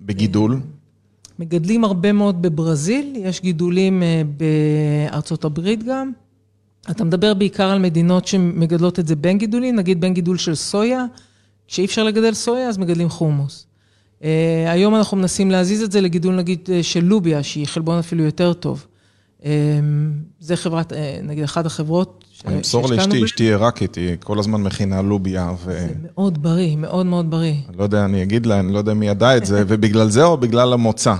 בגידול? 0.00 0.60
מגדלים 1.40 1.84
הרבה 1.84 2.12
מאוד 2.12 2.42
בברזיל, 2.42 3.12
יש 3.16 3.40
גידולים 3.40 4.02
אה, 4.02 4.22
בארצות 5.10 5.44
הברית 5.44 5.82
גם. 5.82 6.12
אתה 6.90 7.04
מדבר 7.04 7.34
בעיקר 7.34 7.70
על 7.70 7.78
מדינות 7.78 8.26
שמגדלות 8.26 8.98
את 8.98 9.06
זה 9.06 9.16
בין 9.16 9.38
גידולים, 9.38 9.76
נגיד 9.76 10.00
בין 10.00 10.14
גידול 10.14 10.38
של 10.38 10.54
סויה, 10.54 11.04
כשאי 11.68 11.84
אפשר 11.84 12.04
לגדל 12.04 12.34
סויה 12.34 12.68
אז 12.68 12.78
מגדלים 12.78 13.08
חומוס. 13.08 13.66
Uh, 14.20 14.24
היום 14.66 14.94
אנחנו 14.94 15.16
מנסים 15.16 15.50
להזיז 15.50 15.82
את 15.82 15.92
זה 15.92 16.00
לגידול 16.00 16.34
נגיד 16.34 16.68
של 16.82 17.04
לוביה, 17.04 17.42
שהיא 17.42 17.66
חלבון 17.66 17.98
אפילו 17.98 18.24
יותר 18.24 18.52
טוב. 18.52 18.86
Uh, 19.40 19.44
זה 20.40 20.56
חברת, 20.56 20.92
uh, 20.92 20.96
נגיד 21.22 21.44
אחת 21.44 21.66
החברות 21.66 22.19
אני 22.46 22.56
אמסור 22.56 22.88
לאשתי, 22.88 23.24
אשתי 23.24 23.44
עיראקית, 23.44 23.94
היא 23.94 24.16
כל 24.20 24.38
הזמן 24.38 24.62
מכינה 24.62 25.02
לוביה. 25.02 25.52
ו... 25.64 25.72
זה 25.72 25.94
מאוד 26.02 26.42
בריא, 26.42 26.76
מאוד 26.76 27.06
מאוד 27.06 27.30
בריא. 27.30 27.54
אני 27.68 27.78
לא 27.78 27.82
יודע, 27.82 28.04
אני 28.04 28.22
אגיד 28.22 28.46
לה, 28.46 28.60
אני 28.60 28.72
לא 28.72 28.78
יודע 28.78 28.94
מי 28.94 29.08
ידע 29.08 29.36
את 29.36 29.46
זה, 29.46 29.62
ובגלל 29.68 30.08
זה 30.08 30.24
או 30.24 30.36
בגלל 30.36 30.72
המוצא? 30.72 31.14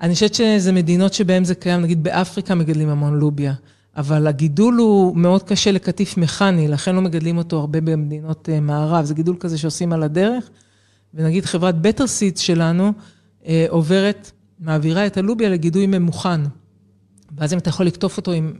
אני 0.00 0.14
חושבת 0.14 0.34
שזה 0.34 0.72
מדינות 0.72 1.14
שבהן 1.14 1.44
זה 1.44 1.54
קיים, 1.54 1.80
נגיד 1.80 2.02
באפריקה 2.02 2.54
מגדלים 2.54 2.88
המון 2.88 3.18
לוביה. 3.18 3.54
אבל 3.96 4.26
הגידול 4.26 4.74
הוא 4.74 5.16
מאוד 5.16 5.42
קשה 5.42 5.70
לקטיף 5.72 6.16
מכני, 6.16 6.68
לכן 6.68 6.94
לא 6.94 7.02
מגדלים 7.02 7.38
אותו 7.38 7.58
הרבה 7.60 7.80
במדינות 7.80 8.48
אה, 8.48 8.60
מערב. 8.60 9.04
זה 9.04 9.14
גידול 9.14 9.36
כזה 9.40 9.58
שעושים 9.58 9.92
על 9.92 10.02
הדרך, 10.02 10.50
ונגיד 11.14 11.44
חברת 11.44 11.80
בטר 11.80 12.06
סידס 12.06 12.40
שלנו 12.40 12.92
אה, 13.46 13.66
עוברת, 13.68 14.30
מעבירה 14.60 15.06
את 15.06 15.16
הלוביה 15.16 15.48
לגידוי 15.48 15.86
ממוכן. 15.86 16.40
ואז 17.36 17.52
אם 17.52 17.58
אתה 17.58 17.68
יכול 17.68 17.86
לקטוף 17.86 18.16
אותו 18.16 18.32
עם 18.32 18.52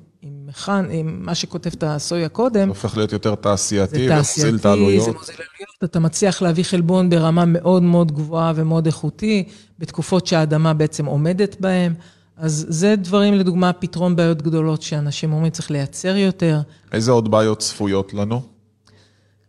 מה 1.05 1.35
שכותב 1.35 1.71
את 1.75 1.83
הסויה 1.87 2.28
קודם. 2.28 2.61
זה 2.61 2.69
הופך 2.69 2.97
להיות 2.97 3.12
יותר 3.12 3.35
תעשייתי, 3.35 4.11
ומוזיל 4.11 4.57
את 4.57 4.67
העלויות. 4.67 5.05
זה 5.05 5.12
מוזיל 5.12 5.35
עלויות, 5.35 5.85
אתה 5.85 6.00
מצליח 6.00 6.43
להביא 6.43 6.64
חלבון 6.64 7.11
ברמה 7.11 7.45
מאוד 7.45 7.83
מאוד 7.83 8.12
גבוהה 8.12 8.52
ומאוד 8.55 8.87
איכותי, 8.87 9.45
בתקופות 9.78 10.26
שהאדמה 10.26 10.75
בעצם 10.75 11.07
עומדת 11.07 11.57
בהן. 11.61 11.95
אז 12.37 12.67
זה 12.69 12.95
דברים, 12.97 13.35
לדוגמה, 13.35 13.73
פתרון 13.73 14.17
בעיות 14.17 14.43
גדולות 14.43 14.83
שאנשים 14.83 15.33
אומרים, 15.33 15.50
צריך 15.50 15.71
לייצר 15.71 16.17
יותר. 16.17 16.61
איזה 16.93 17.11
עוד 17.11 17.31
בעיות 17.31 17.59
צפויות 17.59 18.14
לנו? 18.14 18.43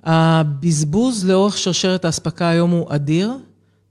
הבזבוז 0.03 1.25
לאורך 1.25 1.57
שרשרת 1.57 2.05
האספקה 2.05 2.49
היום 2.49 2.71
הוא 2.71 2.85
אדיר. 2.89 3.31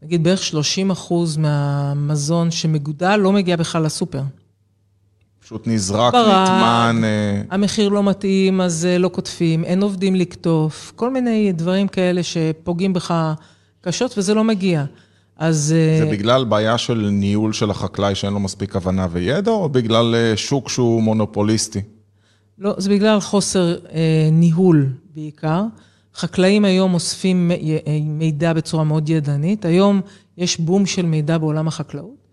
נגיד 0.02 0.24
בערך 0.24 0.42
30 0.42 0.90
אחוז 0.90 1.36
מהמזון 1.36 2.50
שמגודל 2.50 3.16
לא 3.16 3.32
מגיע 3.32 3.56
בכלל 3.56 3.82
לסופר. 3.82 4.22
פשוט 5.48 5.66
נזרק, 5.66 6.14
נטמן. 6.14 7.00
אה, 7.04 7.42
המחיר 7.50 7.88
לא 7.88 8.02
מתאים, 8.02 8.60
אז 8.60 8.86
אה, 8.86 8.98
לא 8.98 9.08
קוטפים, 9.08 9.64
אין 9.64 9.82
עובדים 9.82 10.14
לקטוף, 10.14 10.92
כל 10.96 11.10
מיני 11.10 11.52
דברים 11.52 11.88
כאלה 11.88 12.22
שפוגעים 12.22 12.92
בך 12.92 13.34
קשות 13.80 14.18
וזה 14.18 14.34
לא 14.34 14.44
מגיע. 14.44 14.84
אז... 15.36 15.74
זה 15.98 16.04
אה, 16.04 16.10
בגלל 16.10 16.44
בעיה 16.44 16.78
של 16.78 17.08
ניהול 17.12 17.52
של 17.52 17.70
החקלאי 17.70 18.14
שאין 18.14 18.32
לו 18.32 18.40
מספיק 18.40 18.76
הבנה 18.76 19.06
וידע, 19.10 19.50
או 19.50 19.68
בגלל 19.68 20.14
שוק 20.36 20.68
שהוא 20.68 21.02
מונופוליסטי? 21.02 21.80
לא, 22.58 22.74
זה 22.78 22.90
בגלל 22.90 23.20
חוסר 23.20 23.76
אה, 23.92 24.28
ניהול 24.32 24.86
בעיקר. 25.14 25.62
חקלאים 26.14 26.64
היום 26.64 26.94
אוספים 26.94 27.50
מידע 28.04 28.52
בצורה 28.52 28.84
מאוד 28.84 29.08
ידנית. 29.08 29.64
היום 29.64 30.00
יש 30.38 30.60
בום 30.60 30.86
של 30.86 31.06
מידע 31.06 31.38
בעולם 31.38 31.68
החקלאות. 31.68 32.27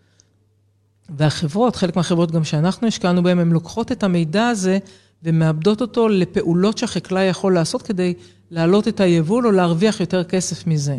והחברות, 1.09 1.75
חלק 1.75 1.95
מהחברות 1.95 2.31
גם 2.31 2.43
שאנחנו 2.43 2.88
השקענו 2.88 3.24
בהן, 3.24 3.39
הן 3.39 3.51
לוקחות 3.51 3.91
את 3.91 4.03
המידע 4.03 4.47
הזה 4.47 4.77
ומאבדות 5.24 5.81
אותו 5.81 6.07
לפעולות 6.07 6.77
שהחקלאי 6.77 7.24
יכול 7.24 7.53
לעשות 7.53 7.81
כדי 7.81 8.13
להעלות 8.51 8.88
את 8.88 9.00
היבול 9.00 9.47
או 9.47 9.51
להרוויח 9.51 10.00
יותר 10.00 10.24
כסף 10.24 10.67
מזה. 10.67 10.97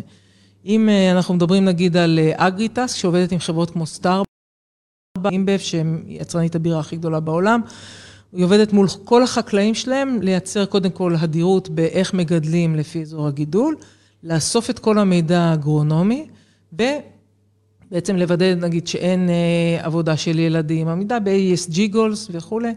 אם 0.65 0.89
אה, 0.89 1.11
אנחנו 1.11 1.33
מדברים 1.33 1.65
נגיד 1.65 1.97
על 1.97 2.19
אה, 2.19 2.47
אגריטס, 2.47 2.93
שעובדת 2.93 3.31
עם 3.31 3.39
חברות 3.39 3.71
כמו 3.71 3.85
סטארבק, 3.85 4.27
InBev, 5.31 5.57
שהם 5.57 6.03
יצרנית 6.07 6.55
הבירה 6.55 6.79
הכי 6.79 6.95
גדולה 6.95 7.19
בעולם, 7.19 7.61
היא 8.33 8.45
עובדת 8.45 8.73
מול 8.73 8.87
כל 9.03 9.23
החקלאים 9.23 9.75
שלהם, 9.75 10.21
לייצר 10.21 10.65
קודם 10.65 10.89
כל 10.89 11.15
הדירות 11.19 11.69
באיך 11.69 12.13
מגדלים 12.13 12.75
לפי 12.75 13.01
אזור 13.01 13.27
הגידול, 13.27 13.75
לאסוף 14.23 14.69
את 14.69 14.79
כל 14.79 14.97
המידע 14.97 15.39
האגרונומי, 15.39 16.27
ובעצם 17.91 18.15
לוודא, 18.15 18.55
נגיד, 18.55 18.87
שאין 18.87 19.29
אה, 19.29 19.85
עבודה 19.85 20.17
של 20.17 20.39
ילדים, 20.39 20.87
עמידה 20.87 21.19
ב- 21.19 21.49
ESG 21.49 21.93
goals 21.93 22.29
וכולי. 22.31 22.73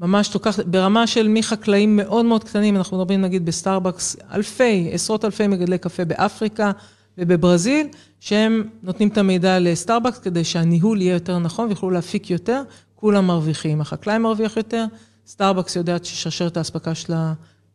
ממש 0.00 0.34
לוקחת, 0.34 0.64
ברמה 0.64 1.06
של 1.06 1.28
מחקלאים 1.28 1.96
מאוד 1.96 2.24
מאוד 2.24 2.44
קטנים, 2.44 2.76
אנחנו 2.76 2.98
מדברים 2.98 3.20
נגיד 3.20 3.46
בסטארבקס, 3.46 4.16
אלפי, 4.32 4.90
עשרות 4.92 5.24
אלפי 5.24 5.46
מגדלי 5.46 5.78
קפה 5.78 6.04
באפריקה, 6.04 6.72
ובברזיל, 7.18 7.86
שהם 8.20 8.68
נותנים 8.82 9.08
את 9.08 9.18
המידע 9.18 9.58
לסטארבקס 9.58 10.18
כדי 10.18 10.44
שהניהול 10.44 11.00
יהיה 11.00 11.14
יותר 11.14 11.38
נכון 11.38 11.66
ויוכלו 11.66 11.90
להפיק 11.90 12.30
יותר, 12.30 12.62
כולם 12.94 13.26
מרוויחים. 13.26 13.80
החקלאי 13.80 14.18
מרוויח 14.18 14.56
יותר, 14.56 14.84
סטארבקס 15.26 15.76
יודעת 15.76 16.04
ששרשרת 16.04 16.56
האספקה 16.56 16.94
שלה 16.94 17.32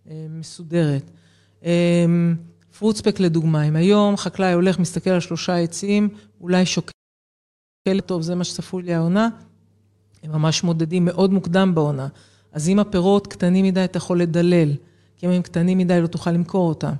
אה, 0.09 0.25
מסודרת. 0.29 1.11
FruitSpec 2.79 3.19
לדוגמה, 3.19 3.63
אם 3.63 3.75
היום 3.75 4.17
חקלאי 4.17 4.53
הולך, 4.53 4.79
מסתכל 4.79 5.09
על 5.09 5.19
שלושה 5.19 5.55
עצים, 5.55 6.09
אולי 6.41 6.65
שוקל, 6.65 6.91
טוב, 8.05 8.21
זה 8.21 8.35
מה 8.35 8.43
שצפוי 8.43 8.83
לי 8.83 8.93
העונה, 8.93 9.29
הם 10.23 10.31
ממש 10.31 10.63
מודדים 10.63 11.05
מאוד 11.05 11.33
מוקדם 11.33 11.75
בעונה. 11.75 12.07
אז 12.51 12.69
אם 12.69 12.79
הפירות 12.79 13.27
קטנים 13.27 13.65
מדי, 13.65 13.83
אתה 13.83 13.97
יכול 13.97 14.21
לדלל, 14.21 14.71
כי 15.17 15.25
אם 15.25 15.31
הם 15.31 15.41
קטנים 15.41 15.77
מדי, 15.77 16.01
לא 16.01 16.07
תוכל 16.07 16.31
למכור 16.31 16.69
אותם. 16.69 16.93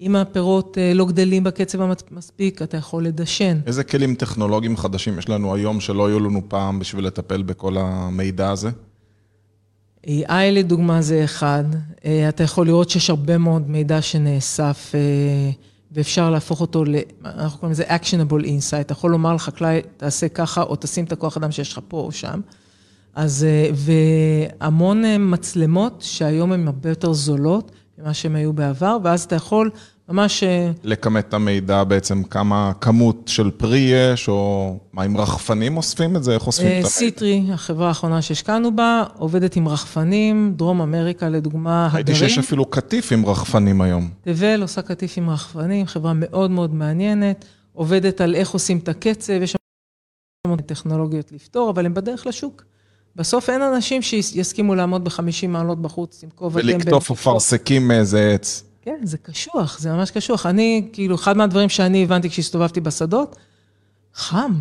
אם 0.00 0.16
הפירות 0.16 0.78
אה, 0.78 0.94
לא 0.94 1.06
גדלים 1.06 1.44
בקצב 1.44 1.78
המספיק, 1.80 2.62
אתה 2.62 2.76
יכול 2.76 3.04
לדשן. 3.04 3.58
איזה 3.66 3.84
כלים 3.84 4.14
טכנולוגיים 4.14 4.76
חדשים 4.76 5.18
יש 5.18 5.28
לנו 5.28 5.54
היום 5.54 5.80
שלא 5.80 6.06
היו 6.06 6.20
לנו 6.20 6.42
פעם 6.48 6.78
בשביל 6.78 7.06
לטפל 7.06 7.42
בכל 7.42 7.76
המידע 7.78 8.50
הזה? 8.50 8.70
AI 10.06 10.32
לדוגמה 10.52 11.02
זה 11.02 11.24
אחד. 11.24 11.64
אה, 12.04 12.28
אתה 12.28 12.42
יכול 12.42 12.66
לראות 12.66 12.90
שיש 12.90 13.10
הרבה 13.10 13.38
מאוד 13.38 13.70
מידע 13.70 14.02
שנאסף 14.02 14.92
אה, 14.94 15.50
ואפשר 15.92 16.30
להפוך 16.30 16.60
אותו 16.60 16.84
ל... 16.84 16.96
אנחנו 17.24 17.58
קוראים 17.58 17.72
לזה 17.72 17.84
actionable 17.84 18.44
insight. 18.44 18.80
אתה 18.80 18.92
יכול 18.92 19.10
לומר 19.10 19.34
לחקלאי, 19.34 19.80
תעשה 19.96 20.28
ככה, 20.28 20.62
או 20.62 20.76
תשים 20.76 21.04
את 21.04 21.12
הכוח 21.12 21.36
אדם 21.36 21.52
שיש 21.52 21.72
לך 21.72 21.80
פה 21.88 22.00
או 22.00 22.12
שם. 22.12 22.40
אז, 23.14 23.46
והמון 23.74 25.02
מצלמות 25.18 26.02
שהיום 26.06 26.52
הן 26.52 26.66
הרבה 26.66 26.88
יותר 26.88 27.12
זולות. 27.12 27.72
ממה 28.00 28.14
שהם 28.14 28.36
היו 28.36 28.52
בעבר, 28.52 28.98
ואז 29.04 29.22
אתה 29.22 29.36
יכול 29.36 29.70
ממש... 30.10 30.42
אה, 30.42 30.70
לכמת 30.84 31.28
את 31.28 31.34
המידע 31.34 31.84
בעצם, 31.84 32.22
כמה 32.22 32.72
כמות 32.80 33.22
של 33.26 33.50
פרי 33.50 33.78
יש, 33.78 34.28
או 34.28 34.76
מה, 34.92 35.02
עם 35.02 35.16
רחפנים 35.16 35.76
אוספים 35.76 36.16
את 36.16 36.24
זה? 36.24 36.34
איך 36.34 36.46
אוספים 36.46 36.66
את 36.66 36.72
המידע? 36.72 36.88
סיטרי, 36.88 37.44
החברה 37.52 37.88
האחרונה 37.88 38.22
שהשקענו 38.22 38.76
בה, 38.76 39.04
עובדת 39.18 39.56
עם 39.56 39.68
רחפנים, 39.68 40.52
דרום 40.56 40.80
אמריקה 40.80 41.28
לדוגמה, 41.28 41.86
הדרים. 41.86 41.96
ראיתי 41.96 42.14
שיש 42.14 42.38
אפילו 42.38 42.64
קטיף 42.64 43.12
עם 43.12 43.26
רחפנים 43.26 43.80
היום. 43.80 44.08
תבל 44.20 44.62
עושה 44.62 44.82
קטיף 44.82 45.18
עם 45.18 45.30
רחפנים, 45.30 45.86
חברה 45.86 46.12
מאוד 46.14 46.50
מאוד 46.50 46.74
מעניינת, 46.74 47.44
עובדת 47.72 48.20
על 48.20 48.34
איך 48.34 48.50
עושים 48.50 48.78
את 48.78 48.88
הקצב, 48.88 49.42
יש 49.42 49.52
שם 49.52 49.58
המון 50.46 50.60
טכנולוגיות 50.60 51.32
לפתור, 51.32 51.70
אבל 51.70 51.86
הם 51.86 51.94
בדרך 51.94 52.26
לשוק. 52.26 52.64
בסוף 53.16 53.50
אין 53.50 53.62
אנשים 53.62 54.02
שיסכימו 54.02 54.74
לעמוד 54.74 55.04
ב-50 55.04 55.46
מעלות 55.48 55.82
בחוץ 55.82 56.22
עם 56.22 56.30
כובע. 56.34 56.60
ולקטוף 56.64 57.10
אפרסקים 57.10 57.88
מאיזה 57.88 58.30
עץ. 58.34 58.69
כן, 58.90 59.06
זה 59.06 59.18
קשוח, 59.18 59.78
זה 59.78 59.92
ממש 59.92 60.10
קשוח. 60.10 60.46
אני, 60.46 60.88
כאילו, 60.92 61.14
אחד 61.14 61.36
מהדברים 61.36 61.68
שאני 61.68 62.02
הבנתי 62.02 62.30
כשהסתובבתי 62.30 62.80
בשדות, 62.80 63.36
חם, 64.14 64.52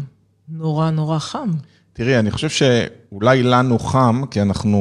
נורא 0.50 0.90
נורא 0.90 1.20
חם. 1.20 1.52
תראי, 1.94 2.20
אני 2.20 2.32
חושב 2.32 2.50
שאולי 2.50 3.44
לנו 3.44 3.80
חם, 3.80 4.22
כי 4.32 4.42
אנחנו, 4.42 4.80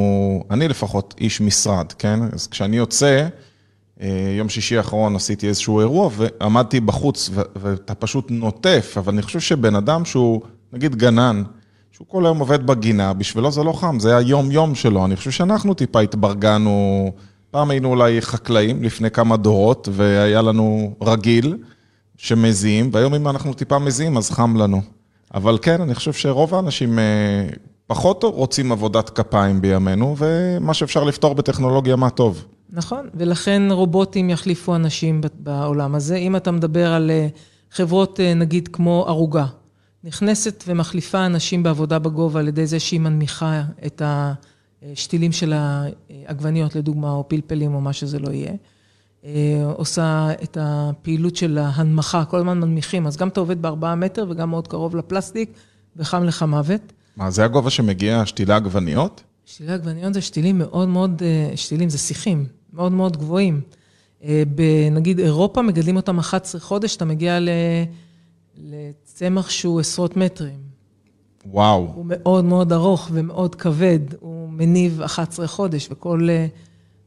אני 0.50 0.68
לפחות 0.68 1.14
איש 1.20 1.40
משרד, 1.40 1.92
כן? 1.92 2.18
אז 2.32 2.46
כשאני 2.46 2.76
יוצא, 2.76 3.28
אה, 4.00 4.34
יום 4.38 4.48
שישי 4.48 4.76
האחרון 4.76 5.16
עשיתי 5.16 5.48
איזשהו 5.48 5.80
אירוע 5.80 6.10
ועמדתי 6.16 6.80
בחוץ 6.80 7.30
ואתה 7.56 7.94
פשוט 7.94 8.30
נוטף, 8.30 8.94
אבל 8.96 9.12
אני 9.12 9.22
חושב 9.22 9.40
שבן 9.40 9.74
אדם 9.74 10.04
שהוא, 10.04 10.40
נגיד 10.72 10.96
גנן, 10.96 11.42
שהוא 11.92 12.06
כל 12.08 12.26
היום 12.26 12.38
עובד 12.38 12.66
בגינה, 12.66 13.12
בשבילו 13.12 13.50
זה 13.50 13.62
לא 13.62 13.72
חם, 13.72 13.98
זה 14.00 14.16
היום-יום 14.16 14.74
שלו. 14.74 15.04
אני 15.04 15.16
חושב 15.16 15.30
שאנחנו 15.30 15.74
טיפה 15.74 16.00
התברגנו, 16.00 17.12
פעם 17.50 17.70
היינו 17.70 17.88
אולי 17.88 18.22
חקלאים 18.22 18.82
לפני 18.82 19.10
כמה 19.10 19.36
דורות, 19.36 19.88
והיה 19.92 20.42
לנו 20.42 20.94
רגיל 21.02 21.56
שמזיעים, 22.16 22.90
והיום 22.92 23.14
אם 23.14 23.28
אנחנו 23.28 23.54
טיפה 23.54 23.78
מזיעים, 23.78 24.16
אז 24.16 24.30
חם 24.30 24.56
לנו. 24.56 24.82
אבל 25.34 25.58
כן, 25.62 25.80
אני 25.80 25.94
חושב 25.94 26.12
שרוב 26.12 26.54
האנשים 26.54 26.98
אה, 26.98 27.04
פחות 27.86 28.24
רוצים 28.24 28.72
עבודת 28.72 29.10
כפיים 29.10 29.60
בימינו, 29.60 30.16
ומה 30.18 30.74
שאפשר 30.74 31.04
לפתור 31.04 31.34
בטכנולוגיה, 31.34 31.96
מה 31.96 32.10
טוב. 32.10 32.44
נכון, 32.70 33.08
ולכן 33.14 33.62
רובוטים 33.70 34.30
יחליפו 34.30 34.74
אנשים 34.74 35.20
בעולם 35.34 35.94
הזה. 35.94 36.16
אם 36.16 36.36
אתה 36.36 36.50
מדבר 36.50 36.92
על 36.92 37.10
אה, 37.10 37.28
חברות, 37.70 38.20
אה, 38.20 38.34
נגיד, 38.34 38.68
כמו 38.72 39.04
ערוגה, 39.08 39.46
נכנסת 40.04 40.64
ומחליפה 40.66 41.26
אנשים 41.26 41.62
בעבודה 41.62 41.98
בגובה 41.98 42.40
על 42.40 42.48
ידי 42.48 42.66
זה 42.66 42.80
שהיא 42.80 43.00
מנמיכה 43.00 43.62
את 43.86 44.02
השתילים 44.92 45.32
של 45.32 45.52
העגבניות, 45.52 46.76
לדוגמה, 46.76 47.10
או 47.10 47.28
פלפלים, 47.28 47.74
או 47.74 47.80
מה 47.80 47.92
שזה 47.92 48.18
לא 48.18 48.30
יהיה. 48.30 48.52
עושה 49.74 50.28
את 50.42 50.58
הפעילות 50.60 51.36
של 51.36 51.58
ההנמכה, 51.58 52.24
כל 52.24 52.36
הזמן 52.36 52.60
מנמיכים, 52.60 53.06
אז 53.06 53.16
גם 53.16 53.28
אתה 53.28 53.40
עובד 53.40 53.62
בארבעה 53.62 53.94
מטר 53.94 54.26
וגם 54.28 54.50
מאוד 54.50 54.68
קרוב 54.68 54.96
לפלסטיק, 54.96 55.52
וחם 55.96 56.24
לך 56.24 56.42
מוות. 56.42 56.92
מה, 57.16 57.30
זה 57.30 57.44
הגובה 57.44 57.70
שמגיע 57.70 58.26
שתילי 58.26 58.54
עגבניות? 58.54 59.22
שתילי 59.44 59.72
עגבניות 59.72 60.14
זה 60.14 60.20
שתילים 60.20 60.58
מאוד 60.58 60.88
מאוד, 60.88 61.22
שתילים 61.56 61.88
זה 61.88 61.98
שיחים, 61.98 62.46
מאוד 62.72 62.92
מאוד 62.92 63.16
גבוהים. 63.16 63.60
בנגיד 64.54 65.18
אירופה 65.18 65.62
מגדלים 65.62 65.96
אותם 65.96 66.18
11 66.18 66.60
חודש, 66.60 66.96
אתה 66.96 67.04
מגיע 67.04 67.38
לצמח 68.56 69.50
שהוא 69.50 69.80
עשרות 69.80 70.16
מטרים. 70.16 70.67
וואו. 71.50 71.92
הוא 71.94 72.04
מאוד 72.08 72.44
מאוד 72.44 72.72
ארוך 72.72 73.08
ומאוד 73.12 73.54
כבד, 73.54 73.98
הוא 74.20 74.48
מניב 74.48 75.02
11 75.02 75.46
חודש, 75.46 75.88
וכל 75.90 76.28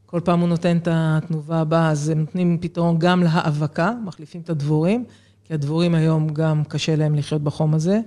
כל 0.06 0.20
פעם 0.20 0.40
הוא 0.40 0.48
נותן 0.48 0.76
את 0.76 0.88
התנובה 0.90 1.60
הבאה, 1.60 1.90
אז 1.90 2.08
הם 2.08 2.18
נותנים 2.18 2.58
פתרון 2.60 2.98
גם 2.98 3.22
להאבקה, 3.22 3.92
מחליפים 4.04 4.40
את 4.40 4.50
הדבורים, 4.50 5.04
כי 5.44 5.54
הדבורים 5.54 5.94
היום 5.94 6.28
גם 6.28 6.64
קשה 6.64 6.96
להם 6.96 7.14
לחיות 7.14 7.42
בחום 7.42 7.74
הזה, 7.74 8.00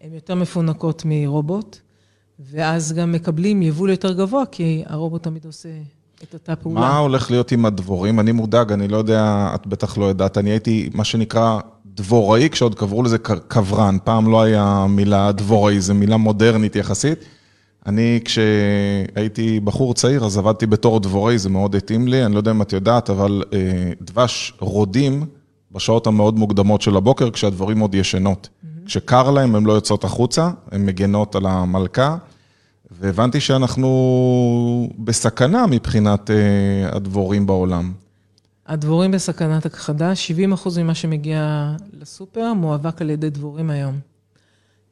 הן 0.00 0.14
יותר 0.14 0.34
מפונקות 0.34 1.02
מרובוט, 1.06 1.78
ואז 2.50 2.92
גם 2.92 3.12
מקבלים 3.12 3.62
יבול 3.62 3.90
יותר 3.90 4.12
גבוה, 4.12 4.46
כי 4.46 4.82
הרובוט 4.86 5.22
תמיד 5.22 5.44
עושה 5.44 5.68
את 6.22 6.34
אותה 6.34 6.56
פעולה. 6.56 6.80
מה 6.80 6.98
הולך 6.98 7.30
להיות 7.30 7.52
עם 7.52 7.66
הדבורים? 7.66 8.20
אני 8.20 8.32
מודאג, 8.32 8.72
אני 8.72 8.88
לא 8.88 8.96
יודע, 8.96 9.52
את 9.54 9.66
בטח 9.66 9.98
לא 9.98 10.04
יודעת, 10.04 10.38
אני 10.38 10.50
הייתי 10.50 10.90
מה 10.94 11.04
שנקרא 11.04 11.60
דבוראי, 11.94 12.50
כשעוד 12.50 12.74
קברו 12.74 13.02
לזה 13.02 13.18
קברן, 13.48 13.96
פעם 14.04 14.30
לא 14.30 14.42
היה 14.42 14.86
מילה 14.88 15.32
דבוראי, 15.32 15.80
זו 15.80 15.94
מילה 15.94 16.16
מודרנית 16.16 16.76
יחסית. 16.76 17.18
אני, 17.86 18.20
כשהייתי 18.24 19.60
בחור 19.60 19.94
צעיר, 19.94 20.24
אז 20.24 20.38
עבדתי 20.38 20.66
בתור 20.66 21.00
דבוראי, 21.00 21.38
זה 21.38 21.48
מאוד 21.48 21.74
התאים 21.74 22.08
לי, 22.08 22.24
אני 22.24 22.32
לא 22.32 22.38
יודע 22.38 22.50
אם 22.50 22.62
את 22.62 22.72
יודעת, 22.72 23.10
אבל 23.10 23.42
דבש 24.02 24.54
רודים 24.58 25.26
בשעות 25.72 26.06
המאוד 26.06 26.38
מוקדמות 26.38 26.82
של 26.82 26.96
הבוקר, 26.96 27.30
כשהדבורים 27.30 27.80
עוד 27.80 27.94
ישנות. 27.94 28.48
Mm-hmm. 28.48 28.86
כשקר 28.86 29.30
להם, 29.30 29.54
הן 29.54 29.64
לא 29.64 29.72
יוצאות 29.72 30.04
החוצה, 30.04 30.50
הן 30.72 30.86
מגנות 30.86 31.36
על 31.36 31.46
המלכה, 31.46 32.16
והבנתי 33.00 33.40
שאנחנו 33.40 33.88
בסכנה 34.98 35.66
מבחינת 35.66 36.30
הדבורים 36.92 37.46
בעולם. 37.46 37.92
הדבורים 38.66 39.10
בסכנת 39.10 39.66
הכחדה, 39.66 40.14
70 40.14 40.52
אחוז 40.52 40.78
ממה 40.78 40.94
שמגיע 40.94 41.72
לסופר 41.92 42.52
מואבק 42.52 43.02
על 43.02 43.10
ידי 43.10 43.30
דבורים 43.30 43.70
היום. 43.70 43.98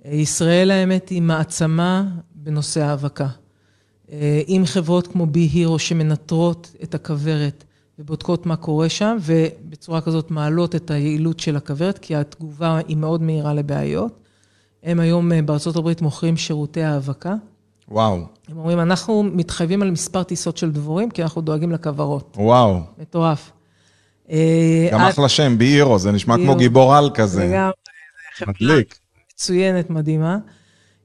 ישראל, 0.05 0.71
האמת, 0.71 1.09
היא 1.09 1.23
מעצמה 1.23 2.05
בנושא 2.35 2.83
האבקה. 2.83 3.29
עם 4.47 4.67
חברות 4.67 5.07
כמו 5.07 5.27
בי 5.27 5.41
הירו 5.41 5.79
שמנטרות 5.79 6.75
את 6.83 6.95
הכוורת 6.95 7.65
ובודקות 7.99 8.47
מה 8.47 8.57
קורה 8.57 8.89
שם, 8.89 9.17
ובצורה 9.21 10.01
כזאת 10.01 10.31
מעלות 10.31 10.75
את 10.75 10.91
היעילות 10.91 11.41
של 11.41 11.57
הכוורת, 11.57 11.99
כי 11.99 12.17
התגובה 12.17 12.81
היא 12.89 12.97
מאוד 12.97 13.23
מהירה 13.23 13.55
לבעיות. 13.55 14.19
הם 14.83 15.01
היום 15.01 15.31
בארצות 15.47 15.77
הברית 15.77 16.03
מוכרים 16.03 16.37
שירותי 16.37 16.83
האבקה. 16.83 17.35
וואו. 17.89 18.19
הם 18.49 18.59
אומרים, 18.59 18.81
אנחנו 18.81 19.23
מתחייבים 19.23 19.83
על 19.83 19.91
מספר 19.91 20.23
טיסות 20.23 20.57
של 20.57 20.73
דבורים, 20.73 21.11
כי 21.11 21.23
אנחנו 21.23 21.41
דואגים 21.41 21.73
לכוורות. 21.73 22.37
וואו. 22.37 22.81
מטורף. 22.99 23.53
גם 24.93 25.01
אחלה 25.01 25.29
שם, 25.29 25.59
בי 25.59 25.65
הירו, 25.65 25.99
זה 25.99 26.13
נשמע 26.13 26.37
כמו 26.37 26.57
גיבור 26.57 26.95
על 26.95 27.11
כזה. 27.15 27.45
לגמרי, 27.45 27.73
זה 28.39 28.47
מדליק. 28.47 28.99
מצוינת, 29.35 29.91
מדהימה. 29.91 30.39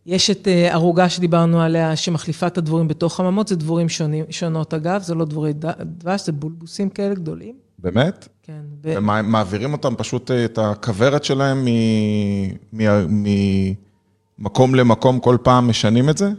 יש 0.05 0.29
את 0.29 0.47
ערוגה 0.71 1.09
שדיברנו 1.09 1.61
עליה, 1.61 1.95
שמחליפה 1.95 2.47
את 2.47 2.57
הדבורים 2.57 2.87
בתוך 2.87 3.15
חממות, 3.15 3.47
זה 3.47 3.55
דבורים 3.55 3.89
שונים, 3.89 4.25
שונות 4.29 4.73
אגב, 4.73 5.01
זה 5.01 5.15
לא 5.15 5.25
דבורי 5.25 5.53
דבש, 5.81 6.25
זה 6.25 6.31
בולבוסים 6.31 6.89
כאלה 6.89 7.15
גדולים. 7.15 7.55
באמת? 7.79 8.27
כן. 8.43 8.61
ומעבירים 8.83 9.73
אותם 9.73 9.93
פשוט 9.97 10.31
את 10.31 10.57
הכוורת 10.57 11.23
שלהם 11.23 11.67
ממקום 14.39 14.75
למקום, 14.75 15.19
כל 15.19 15.37
פעם 15.43 15.67
משנים 15.67 16.09
את 16.09 16.17
זה? 16.17 16.29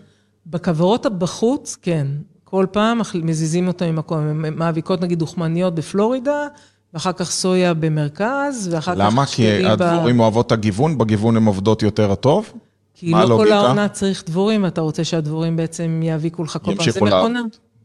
בכוורות 0.46 1.06
בחוץ, 1.18 1.76
כן. 1.82 2.06
כל 2.44 2.66
פעם 2.72 3.00
מזיזים 3.14 3.68
אותם 3.68 3.86
ממקום, 3.86 4.18
הן 4.18 4.54
מאביקות 4.54 5.00
נגיד 5.00 5.18
דוכמניות 5.18 5.74
בפלורידה, 5.74 6.46
ואחר 6.94 7.12
כך 7.12 7.30
סויה 7.30 7.74
במרכז, 7.74 8.68
ואחר 8.72 8.92
כך... 8.92 9.00
למה? 9.00 9.26
כי 9.26 9.66
הדבורים 9.66 10.20
אוהבות 10.20 10.46
את 10.46 10.52
הגיוון, 10.52 10.98
בגיוון 10.98 11.36
הן 11.36 11.46
עובדות 11.46 11.82
יותר 11.82 12.14
טוב? 12.14 12.52
כי 12.94 13.10
לא 13.10 13.36
כל 13.36 13.52
העונה 13.52 13.88
צריך 13.88 14.24
דבורים, 14.26 14.62
ואתה 14.62 14.80
רוצה 14.80 15.04
שהדבורים 15.04 15.56
בעצם 15.56 16.00
יאביקו 16.04 16.44
לך 16.44 16.58
כל 16.62 16.74
פעם. 16.76 16.90
זה 16.90 17.00
מכונה, 17.00 17.40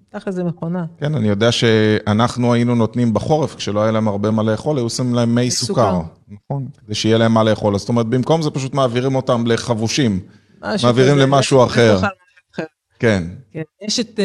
תכל'ס 0.09 0.35
זה 0.35 0.43
מכונה. 0.43 0.85
כן, 0.97 1.15
אני 1.15 1.27
יודע 1.27 1.51
שאנחנו 1.51 2.53
היינו 2.53 2.75
נותנים 2.75 3.13
בחורף, 3.13 3.55
כשלא 3.55 3.81
היה 3.81 3.91
להם 3.91 4.07
הרבה 4.07 4.31
מה 4.31 4.43
לאכול, 4.43 4.77
היו 4.77 4.83
עושים 4.83 5.13
להם 5.15 5.35
מי 5.35 5.51
סוכר. 5.51 5.99
נכון. 6.31 6.67
כדי 6.85 6.95
שיהיה 6.95 7.17
להם 7.17 7.33
מה 7.33 7.43
לאכול. 7.43 7.77
זאת 7.77 7.89
אומרת, 7.89 8.05
במקום 8.05 8.41
זה 8.41 8.49
פשוט 8.49 8.73
מעבירים 8.73 9.15
אותם 9.15 9.47
לחבושים. 9.47 10.19
מעבירים 10.83 11.17
למשהו 11.17 11.63
אחר. 11.63 11.99
כן. 12.99 13.23
יש 13.81 13.99
את 13.99 14.19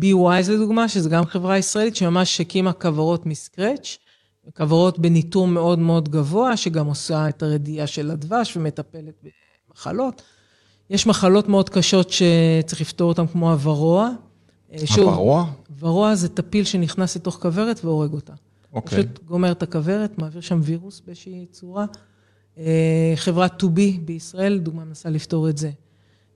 BeWise 0.00 0.50
לדוגמה, 0.50 0.88
שזו 0.88 1.10
גם 1.10 1.24
חברה 1.24 1.58
ישראלית, 1.58 1.96
שממש 1.96 2.40
הקימה 2.40 2.72
כוורות 2.72 3.26
מסקרץ', 3.26 3.96
כוורות 4.56 4.98
בניטור 4.98 5.46
מאוד 5.46 5.78
מאוד 5.78 6.08
גבוה, 6.08 6.56
שגם 6.56 6.86
עושה 6.86 7.28
את 7.28 7.42
הרדיעה 7.42 7.86
של 7.86 8.10
הדבש 8.10 8.56
ומטפלת 8.56 9.24
במחלות. 9.68 10.22
יש 10.90 11.06
מחלות 11.06 11.48
מאוד 11.48 11.68
קשות 11.68 12.10
שצריך 12.10 12.80
לפתור 12.80 13.08
אותן, 13.08 13.26
כמו 13.26 13.50
הוורוע. 13.50 14.10
הוורוע? 14.96 15.46
וורוע 15.78 16.14
זה 16.14 16.28
טפיל 16.28 16.64
שנכנס 16.64 17.16
לתוך 17.16 17.38
כוורת 17.42 17.80
והורג 17.84 18.12
אותה. 18.12 18.32
אוקיי. 18.72 18.98
פשוט 18.98 19.24
גומר 19.24 19.52
את 19.52 19.62
הכוורת, 19.62 20.18
מעביר 20.18 20.40
שם 20.40 20.60
וירוס 20.62 21.02
באיזושהי 21.06 21.46
צורה. 21.50 21.86
חברת 23.16 23.62
2B 23.62 23.80
בישראל, 24.04 24.52
לדוגמה, 24.52 24.84
מנסה 24.84 25.10
לפתור 25.10 25.48
את 25.48 25.58
זה. 25.58 25.70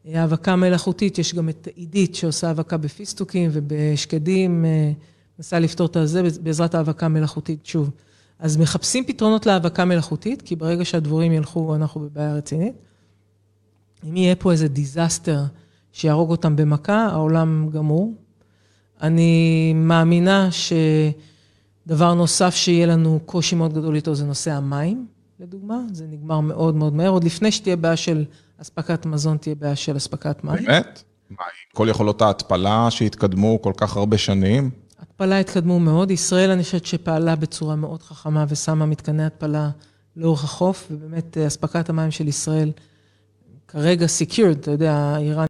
האבקה 0.04 0.56
מלאכותית, 0.56 1.18
יש 1.18 1.34
גם 1.34 1.48
את 1.48 1.68
עידית 1.74 2.14
שעושה 2.14 2.48
האבקה 2.48 2.76
בפיסטוקים 2.76 3.50
ובשקדים, 3.52 4.64
מנסה 5.38 5.58
לפתור 5.58 5.86
את 5.86 5.96
זה 6.04 6.22
בעזרת 6.42 6.74
האבקה 6.74 7.08
מלאכותית, 7.08 7.66
שוב. 7.66 7.90
אז 8.38 8.56
מחפשים 8.56 9.04
פתרונות 9.04 9.46
להאבקה 9.46 9.84
מלאכותית, 9.84 10.42
כי 10.42 10.56
ברגע 10.56 10.84
שהדבורים 10.84 11.32
ילכו, 11.32 11.74
אנחנו 11.74 12.00
בבעיה 12.00 12.34
רצינית. 12.34 12.74
אם 14.04 14.16
יהיה 14.16 14.36
פה 14.36 14.52
איזה 14.52 14.68
דיזסטר 14.68 15.42
שיהרוג 15.92 16.30
אותם 16.30 16.56
במכה, 16.56 17.06
העולם 17.06 17.68
גמור. 17.72 18.14
אני 19.02 19.72
מאמינה 19.76 20.48
שדבר 21.86 22.14
נוסף 22.14 22.54
שיהיה 22.54 22.86
לנו 22.86 23.20
קושי 23.26 23.56
מאוד 23.56 23.72
גדול 23.72 23.94
איתו 23.96 24.14
זה 24.14 24.24
נושא 24.24 24.52
המים, 24.52 25.06
לדוגמה. 25.40 25.78
זה 25.92 26.06
נגמר 26.06 26.40
מאוד 26.40 26.74
מאוד 26.74 26.94
מהר, 26.94 27.08
עוד 27.08 27.24
לפני 27.24 27.52
שתהיה 27.52 27.76
בעיה 27.76 27.96
של 27.96 28.24
אספקת 28.62 29.06
מזון, 29.06 29.36
תהיה 29.36 29.54
בעיה 29.54 29.76
של 29.76 29.96
אספקת 29.96 30.44
מים. 30.44 30.64
באמת? 30.64 31.02
כל 31.74 31.86
יכולות 31.90 32.22
ההתפלה 32.22 32.86
שהתקדמו 32.90 33.62
כל 33.62 33.72
כך 33.76 33.96
הרבה 33.96 34.18
שנים? 34.18 34.70
התפלה 35.14 35.38
התקדמו 35.38 35.81
מאוד. 35.81 36.11
ישראל, 36.11 36.50
אני 36.50 36.62
חושבת 36.62 36.87
שפעלה 36.87 37.37
בצורה 37.37 37.77
מאוד 37.77 38.03
חכמה 38.03 38.44
ושמה 38.48 38.87
מתקני 38.87 39.24
התפלה 39.24 39.70
לאורך 40.16 40.44
החוף, 40.44 40.88
ובאמת 40.90 41.38
אספקת 41.38 41.88
המים 41.88 42.11
של 42.11 42.29
ישראל 42.29 42.72
כרגע 43.68 44.07
secured, 44.07 44.53
אתה 44.61 44.70
יודע, 44.70 44.92
האיראנים, 44.92 45.48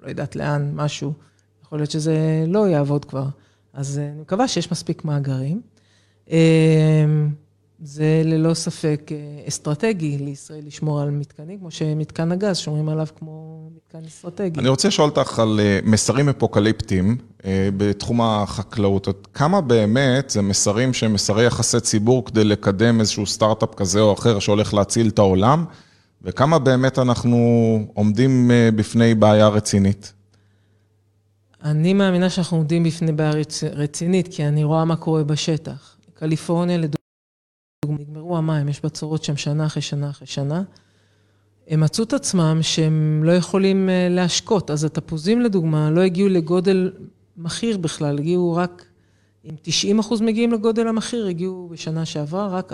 לא 0.00 0.08
יודעת 0.08 0.36
לאן, 0.36 0.70
משהו, 0.74 1.12
יכול 1.62 1.78
להיות 1.78 1.90
שזה 1.90 2.44
לא 2.46 2.68
יעבוד 2.68 3.04
כבר, 3.04 3.26
אז 3.72 3.98
אני 3.98 4.20
מקווה 4.20 4.48
שיש 4.48 4.72
מספיק 4.72 5.04
מאגרים. 5.04 5.60
זה 7.82 8.22
ללא 8.24 8.54
ספק 8.54 9.10
אסטרטגי 9.48 10.18
לישראל 10.18 10.66
לשמור 10.66 11.00
על 11.00 11.10
מתקנים, 11.10 11.58
כמו 11.58 11.70
שמתקן 11.70 12.32
הגז, 12.32 12.56
שומרים 12.56 12.88
עליו 12.88 13.06
כמו 13.18 13.68
מתקן 13.76 14.04
אסטרטגי. 14.08 14.60
אני 14.60 14.68
רוצה 14.68 14.88
לשאול 14.88 15.08
אותך 15.08 15.38
על 15.38 15.60
מסרים 15.84 16.28
אפוקליפטיים 16.28 17.16
בתחום 17.76 18.20
החקלאות. 18.20 19.28
כמה 19.34 19.60
באמת 19.60 20.30
זה 20.30 20.42
מסרים 20.42 20.92
שהם 20.92 21.12
מסרי 21.12 21.46
יחסי 21.46 21.80
ציבור 21.80 22.24
כדי 22.24 22.44
לקדם 22.44 23.00
איזשהו 23.00 23.26
סטארט-אפ 23.26 23.74
כזה 23.74 24.00
או 24.00 24.12
אחר 24.12 24.38
שהולך 24.38 24.74
להציל 24.74 25.08
את 25.08 25.18
העולם, 25.18 25.64
וכמה 26.22 26.58
באמת 26.58 26.98
אנחנו 26.98 27.38
עומדים 27.94 28.50
בפני 28.76 29.14
בעיה 29.14 29.48
רצינית? 29.48 30.12
אני 31.64 31.94
מאמינה 31.94 32.30
שאנחנו 32.30 32.56
עומדים 32.56 32.84
בפני 32.84 33.12
בעיה 33.12 33.32
רצינית, 33.72 34.28
כי 34.30 34.44
אני 34.44 34.64
רואה 34.64 34.84
מה 34.84 34.96
קורה 34.96 35.24
בשטח. 35.24 35.96
קליפורניה, 36.14 36.76
לדוגמה, 36.76 37.05
נגמרו 37.92 38.36
המים, 38.36 38.68
יש 38.68 38.80
בצורות 38.84 39.24
שם 39.24 39.36
שנה 39.36 39.66
אחרי 39.66 39.82
שנה 39.82 40.10
אחרי 40.10 40.26
שנה. 40.26 40.62
הם 41.68 41.80
מצאו 41.80 42.04
את 42.04 42.12
עצמם 42.12 42.58
שהם 42.62 43.20
לא 43.24 43.32
יכולים 43.32 43.88
להשקות, 44.10 44.70
אז 44.70 44.84
התפוזים 44.84 45.40
לדוגמה 45.40 45.90
לא 45.90 46.00
הגיעו 46.00 46.28
לגודל 46.28 46.92
מכיר 47.36 47.78
בכלל, 47.78 48.18
הגיעו 48.18 48.54
רק, 48.54 48.84
אם 49.44 49.54
90 49.62 49.98
אחוז 49.98 50.20
מגיעים 50.20 50.52
לגודל 50.52 50.88
המכיר, 50.88 51.26
הגיעו 51.26 51.68
בשנה 51.72 52.04
שעברה 52.04 52.48
רק 52.48 52.72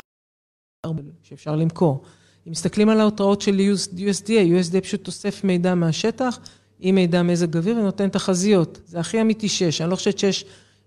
ארבע 0.87 1.03
שאפשר 1.23 1.57
למכור. 1.57 2.03
אם 2.47 2.53
מסתכלים 2.53 2.89
על 2.89 3.01
ההותראות 3.01 3.41
של 3.41 3.61
USDA, 3.97 4.31
USDA 4.31 4.81
פשוט 4.83 5.07
אוסף 5.07 5.45
מידע 5.45 5.75
מהשטח, 5.75 6.39
עם 6.81 6.95
מידע 6.95 7.23
מזג 7.23 7.57
אוויר 7.57 7.77
ונותן 7.77 8.09
תחזיות. 8.09 8.81
זה 8.87 9.01
הכי 9.01 9.21
אמיתי 9.21 9.49
שיש, 9.49 9.81
אני 9.81 9.91
לא 9.91 9.97
חושבת 9.97 10.19
שיש 10.19 10.45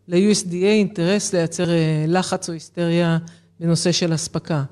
ל-USDA 0.08 0.54
אינטרס 0.54 1.34
לייצר 1.34 1.66
לחץ 2.08 2.50
או 2.50 2.54
היסטריה 2.54 3.18
בנושא 3.60 3.91
של 3.91 4.15
אספקה. 4.15 4.63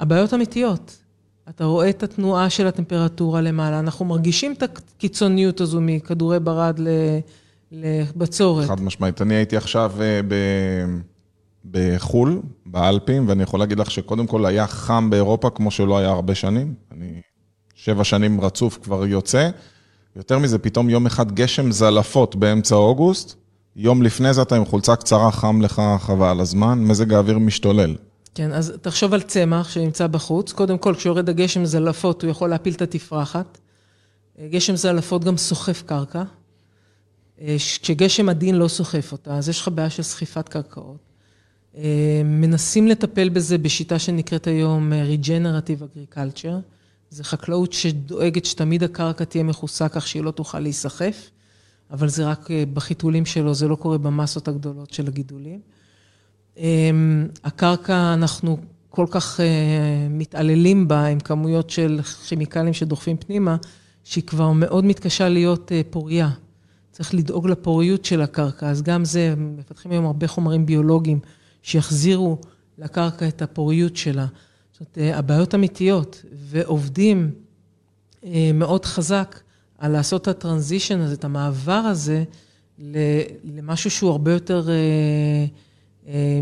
הבעיות 0.00 0.34
אמיתיות, 0.34 0.96
אתה 1.48 1.64
רואה 1.64 1.90
את 1.90 2.02
התנועה 2.02 2.50
של 2.50 2.66
הטמפרטורה 2.66 3.40
למעלה, 3.40 3.78
אנחנו 3.78 4.04
מרגישים 4.04 4.52
את 4.52 4.62
הקיצוניות 4.62 5.60
הזו 5.60 5.80
מכדורי 5.80 6.40
ברד 6.40 6.80
לבצורת. 7.72 8.68
חד 8.68 8.80
משמעית, 8.80 9.22
אני 9.22 9.34
הייתי 9.34 9.56
עכשיו 9.56 9.92
בחו"ל, 11.70 12.40
באלפים, 12.66 13.28
ואני 13.28 13.42
יכול 13.42 13.60
להגיד 13.60 13.78
לך 13.78 13.90
שקודם 13.90 14.26
כל 14.26 14.46
היה 14.46 14.66
חם 14.66 15.10
באירופה 15.10 15.50
כמו 15.50 15.70
שלא 15.70 15.98
היה 15.98 16.08
הרבה 16.08 16.34
שנים. 16.34 16.74
אני 16.92 17.20
שבע 17.74 18.04
שנים 18.04 18.40
רצוף 18.40 18.78
כבר 18.82 19.06
יוצא. 19.06 19.50
יותר 20.16 20.38
מזה, 20.38 20.58
פתאום 20.58 20.90
יום 20.90 21.06
אחד 21.06 21.32
גשם 21.32 21.72
זלעפות 21.72 22.36
באמצע 22.36 22.74
אוגוסט, 22.74 23.36
יום 23.80 24.02
לפני 24.02 24.34
זה 24.34 24.42
אתה 24.42 24.56
עם 24.56 24.64
חולצה 24.64 24.96
קצרה, 24.96 25.32
חם 25.32 25.62
לך 25.62 25.82
חבל 25.98 26.40
הזמן, 26.40 26.78
מזג 26.78 27.12
האוויר 27.12 27.38
משתולל. 27.38 27.96
כן, 28.34 28.52
אז 28.52 28.72
תחשוב 28.82 29.14
על 29.14 29.22
צמח 29.22 29.70
שנמצא 29.70 30.06
בחוץ. 30.06 30.52
קודם 30.52 30.78
כל, 30.78 30.94
כשיורד 30.94 31.28
הגשם 31.28 31.64
זלעפות, 31.64 32.22
הוא 32.22 32.30
יכול 32.30 32.50
להפיל 32.50 32.74
את 32.74 32.82
התפרחת. 32.82 33.58
גשם 34.50 34.76
זלעפות 34.76 35.24
גם 35.24 35.36
סוחף 35.36 35.82
קרקע. 35.86 36.22
כשגשם 37.56 38.28
עדין 38.28 38.54
לא 38.54 38.68
סוחף 38.68 39.12
אותה, 39.12 39.36
אז 39.36 39.48
יש 39.48 39.60
לך 39.60 39.68
בעיה 39.74 39.90
של 39.90 40.02
סחיפת 40.02 40.48
קרקעות. 40.48 40.98
מנסים 42.24 42.88
לטפל 42.88 43.28
בזה 43.28 43.58
בשיטה 43.58 43.98
שנקראת 43.98 44.46
היום 44.46 44.92
Regenerative 44.92 45.82
Agriculture. 45.82 46.60
זה 47.10 47.24
חקלאות 47.24 47.72
שדואגת 47.72 48.44
שתמיד 48.44 48.82
הקרקע 48.82 49.24
תהיה 49.24 49.44
מכוסה 49.44 49.88
כך 49.88 50.06
שהיא 50.06 50.22
לא 50.22 50.30
תוכל 50.30 50.60
להיסחף, 50.60 51.30
אבל 51.90 52.08
זה 52.08 52.26
רק 52.26 52.48
בחיתולים 52.72 53.26
שלו, 53.26 53.54
זה 53.54 53.68
לא 53.68 53.76
קורה 53.76 53.98
במסות 53.98 54.48
הגדולות 54.48 54.92
של 54.92 55.06
הגידולים. 55.06 55.60
הקרקע, 57.44 58.14
אנחנו 58.14 58.58
כל 58.90 59.06
כך 59.10 59.40
מתעללים 60.10 60.88
בה 60.88 61.06
עם 61.06 61.20
כמויות 61.20 61.70
של 61.70 62.00
כימיקלים 62.02 62.72
שדוחפים 62.72 63.16
פנימה, 63.16 63.56
שהיא 64.04 64.24
כבר 64.24 64.52
מאוד 64.52 64.84
מתקשה 64.84 65.28
להיות 65.28 65.72
פוריה. 65.90 66.30
צריך 66.92 67.14
לדאוג 67.14 67.48
לפוריות 67.48 68.04
של 68.04 68.20
הקרקע, 68.22 68.70
אז 68.70 68.82
גם 68.82 69.04
זה, 69.04 69.34
מפתחים 69.36 69.90
היום 69.90 70.06
הרבה 70.06 70.28
חומרים 70.28 70.66
ביולוגיים 70.66 71.20
שיחזירו 71.62 72.38
לקרקע 72.78 73.28
את 73.28 73.42
הפוריות 73.42 73.96
שלה. 73.96 74.26
זאת 74.72 74.98
אומרת, 74.98 75.14
הבעיות 75.18 75.54
אמיתיות, 75.54 76.24
ועובדים 76.32 77.30
מאוד 78.54 78.84
חזק 78.84 79.40
על 79.78 79.92
לעשות 79.92 80.22
את 80.22 80.28
הטרנזישן 80.28 81.00
הזה, 81.00 81.14
את 81.14 81.24
המעבר 81.24 81.72
הזה, 81.72 82.24
למשהו 83.44 83.90
שהוא 83.90 84.10
הרבה 84.10 84.32
יותר 84.32 84.68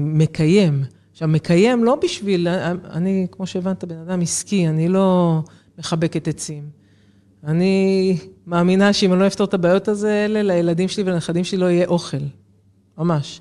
מקיים. 0.00 0.84
עכשיו, 1.12 1.28
מקיים 1.28 1.84
לא 1.84 1.98
בשביל, 2.02 2.48
אני, 2.90 3.26
כמו 3.32 3.46
שהבנת, 3.46 3.84
בן 3.84 3.98
אדם 3.98 4.20
עסקי, 4.20 4.68
אני 4.68 4.88
לא 4.88 5.40
מחבקת 5.78 6.28
עצים. 6.28 6.62
אני 7.44 8.18
מאמינה 8.46 8.92
שאם 8.92 9.12
אני 9.12 9.20
לא 9.20 9.26
אפתור 9.26 9.46
את 9.46 9.54
הבעיות 9.54 9.88
האלה, 9.88 10.42
לילדים 10.42 10.88
שלי 10.88 11.02
ולנכדים 11.02 11.44
שלי 11.44 11.58
לא 11.58 11.66
יהיה 11.66 11.86
אוכל. 11.86 12.16
ממש. 12.98 13.40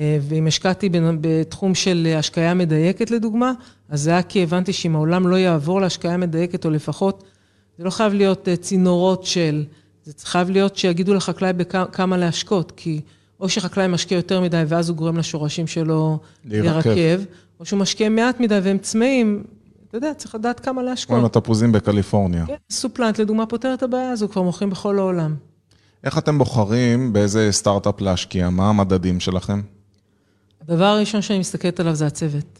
ואם 0.00 0.46
השקעתי 0.46 0.88
בתחום 1.20 1.74
של 1.74 2.14
השקיה 2.18 2.54
מדייקת, 2.54 3.10
לדוגמה, 3.10 3.52
אז 3.88 4.02
זה 4.02 4.10
היה 4.10 4.22
כי 4.22 4.42
הבנתי 4.42 4.72
שאם 4.72 4.94
העולם 4.94 5.28
לא 5.28 5.36
יעבור 5.36 5.80
להשקיה 5.80 6.16
מדייקת, 6.16 6.64
או 6.64 6.70
לפחות, 6.70 7.24
זה 7.78 7.84
לא 7.84 7.90
חייב 7.90 8.14
להיות 8.14 8.48
צינורות 8.60 9.24
של, 9.24 9.64
זה 10.04 10.12
חייב 10.24 10.50
להיות 10.50 10.76
שיגידו 10.76 11.14
לחקלאי 11.14 11.52
בכמה 11.52 12.16
להשקות, 12.16 12.72
כי 12.76 13.00
או 13.40 13.48
שחקלאי 13.48 13.86
משקיע 13.86 14.16
יותר 14.16 14.40
מדי, 14.40 14.62
ואז 14.68 14.88
הוא 14.88 14.96
גורם 14.96 15.16
לשורשים 15.16 15.66
שלו 15.66 16.18
להירקב, 16.44 17.24
או 17.60 17.64
שהוא 17.64 17.78
משקיע 17.80 18.08
מעט 18.08 18.40
מדי 18.40 18.58
והם 18.62 18.78
צמאים, 18.78 19.44
אתה 19.88 19.96
יודע, 19.96 20.14
צריך 20.14 20.34
לדעת 20.34 20.60
כמה 20.60 20.82
להשקות. 20.82 21.16
כמו 21.16 21.26
התפוזים 21.26 21.72
בקליפורניה. 21.72 22.46
כן, 22.46 22.54
סופלנט, 22.70 23.18
לדוגמה, 23.18 23.46
פותר 23.46 23.74
את 23.74 23.82
הבעיה 23.82 24.10
הזו, 24.10 24.28
כבר 24.28 24.42
מוכרים 24.42 24.70
בכל 24.70 24.98
העולם. 24.98 25.34
איך 26.04 26.18
אתם 26.18 26.38
בוחרים 26.38 27.12
באיזה 27.12 27.48
סטארט-אפ 27.52 28.00
להשקיע? 28.00 28.50
מה 28.50 28.68
המדדים 28.68 29.20
שלכם? 29.20 29.60
הדבר 30.60 30.84
הראשון 30.84 31.22
שאני 31.22 31.38
מסתכלת 31.38 31.80
עליו 31.80 31.94
זה 31.94 32.06
הצוות. 32.06 32.58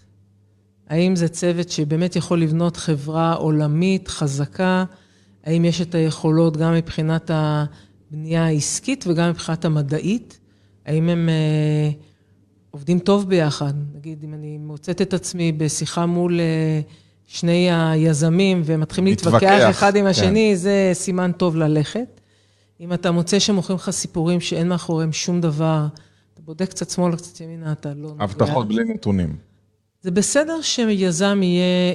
האם 0.89 1.17
זה 1.17 1.29
צוות 1.29 1.71
שבאמת 1.71 2.17
יכול 2.17 2.41
לבנות 2.41 2.77
חברה 2.77 3.33
עולמית, 3.33 4.09
חזקה? 4.09 4.85
האם 5.47 5.65
יש 5.65 5.81
את 5.81 5.95
היכולות 5.95 6.57
גם 6.57 6.75
מבחינת 6.75 7.31
הבנייה 7.35 8.47
העסקית 8.47 9.05
וגם 9.09 9.31
מבחינת 9.31 9.65
המדעית? 9.65 10.41
האם 10.87 11.09
הם 11.09 11.29
עובדים 12.71 12.99
טוב 12.99 13.29
ביחד? 13.29 13.75
נגיד, 13.95 14.25
אם 14.25 14.35
אני 14.35 14.59
מוצאת 14.59 15.03
את 15.03 15.15
עצמי 15.15 15.53
בשיחה 15.53 16.07
מול 16.07 16.41
שני 17.27 17.69
היזמים 17.73 18.63
והם 18.65 18.81
מתחילים 18.81 19.11
להתווכח 19.11 19.71
אחד 19.71 19.97
עם 19.97 20.07
השני, 20.07 20.49
כן. 20.51 20.57
זה 20.57 20.91
סימן 20.93 21.33
טוב 21.33 21.57
ללכת. 21.57 22.21
אם 22.81 22.93
אתה 22.93 23.11
מוצא 23.11 23.39
שמוכרים 23.39 23.77
לך 23.77 23.91
סיפורים 23.91 24.41
שאין 24.41 24.69
מאחוריהם 24.69 25.13
שום 25.13 25.41
דבר, 25.41 25.87
אתה 26.35 26.43
בודק 26.43 26.71
קצת 26.71 26.91
שמאלה, 26.91 27.17
קצת 27.17 27.41
ימינה, 27.41 27.73
אתה 27.73 27.95
לא... 27.95 28.15
הבטחות 28.19 28.69
בלי 28.69 28.85
נתונים. 28.85 29.37
זה 30.03 30.11
בסדר 30.11 30.61
שיזם 30.63 31.41
יהיה 31.43 31.93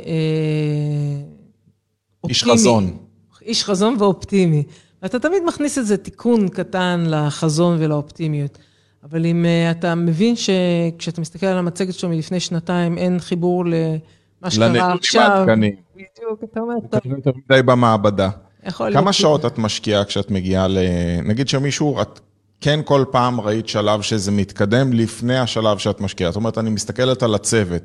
אופטימי. 2.23 2.29
איש 2.29 2.43
חזון. 2.43 2.97
איש 3.45 3.63
חזון 3.63 3.95
ואופטימי. 3.99 4.63
ואתה 5.01 5.19
תמיד 5.19 5.43
מכניס 5.47 5.77
איזה 5.77 5.97
תיקון 5.97 6.49
קטן 6.49 7.03
לחזון 7.07 7.77
ולאופטימיות. 7.79 8.57
אבל 9.03 9.25
אם 9.25 9.45
אתה 9.71 9.95
מבין 9.95 10.35
שכשאתה 10.35 11.21
מסתכל 11.21 11.45
על 11.45 11.57
המצגת 11.57 11.93
שלו 11.93 12.09
מלפני 12.09 12.39
שנתיים, 12.39 12.97
אין 12.97 13.19
חיבור 13.19 13.65
למה 13.65 14.51
שקרה 14.51 14.93
עכשיו. 14.93 15.31
לנתונים 15.37 15.75
בדיוק, 15.95 16.43
אתה 16.51 16.59
אומר, 16.59 16.75
טוב. 16.89 16.99
יותר 17.05 17.31
מדי 17.49 17.61
במעבדה. 17.61 18.29
יכול 18.65 18.85
להיות. 18.85 18.97
כמה 18.99 19.13
שעות 19.13 19.45
את 19.45 19.57
משקיעה 19.57 20.05
כשאת 20.05 20.31
מגיעה 20.31 20.67
ל... 20.67 20.77
נגיד 21.23 21.47
שמישהו, 21.47 22.01
את 22.01 22.19
כן 22.61 22.79
כל 22.85 23.05
פעם 23.11 23.41
ראית 23.41 23.67
שלב 23.67 24.01
שזה 24.01 24.31
מתקדם 24.31 24.93
לפני 24.93 25.37
השלב 25.37 25.77
שאת 25.77 26.01
משקיעה. 26.01 26.31
זאת 26.31 26.35
אומרת, 26.35 26.57
אני 26.57 26.69
מסתכלת 26.69 27.23
על 27.23 27.35
הצוות, 27.35 27.81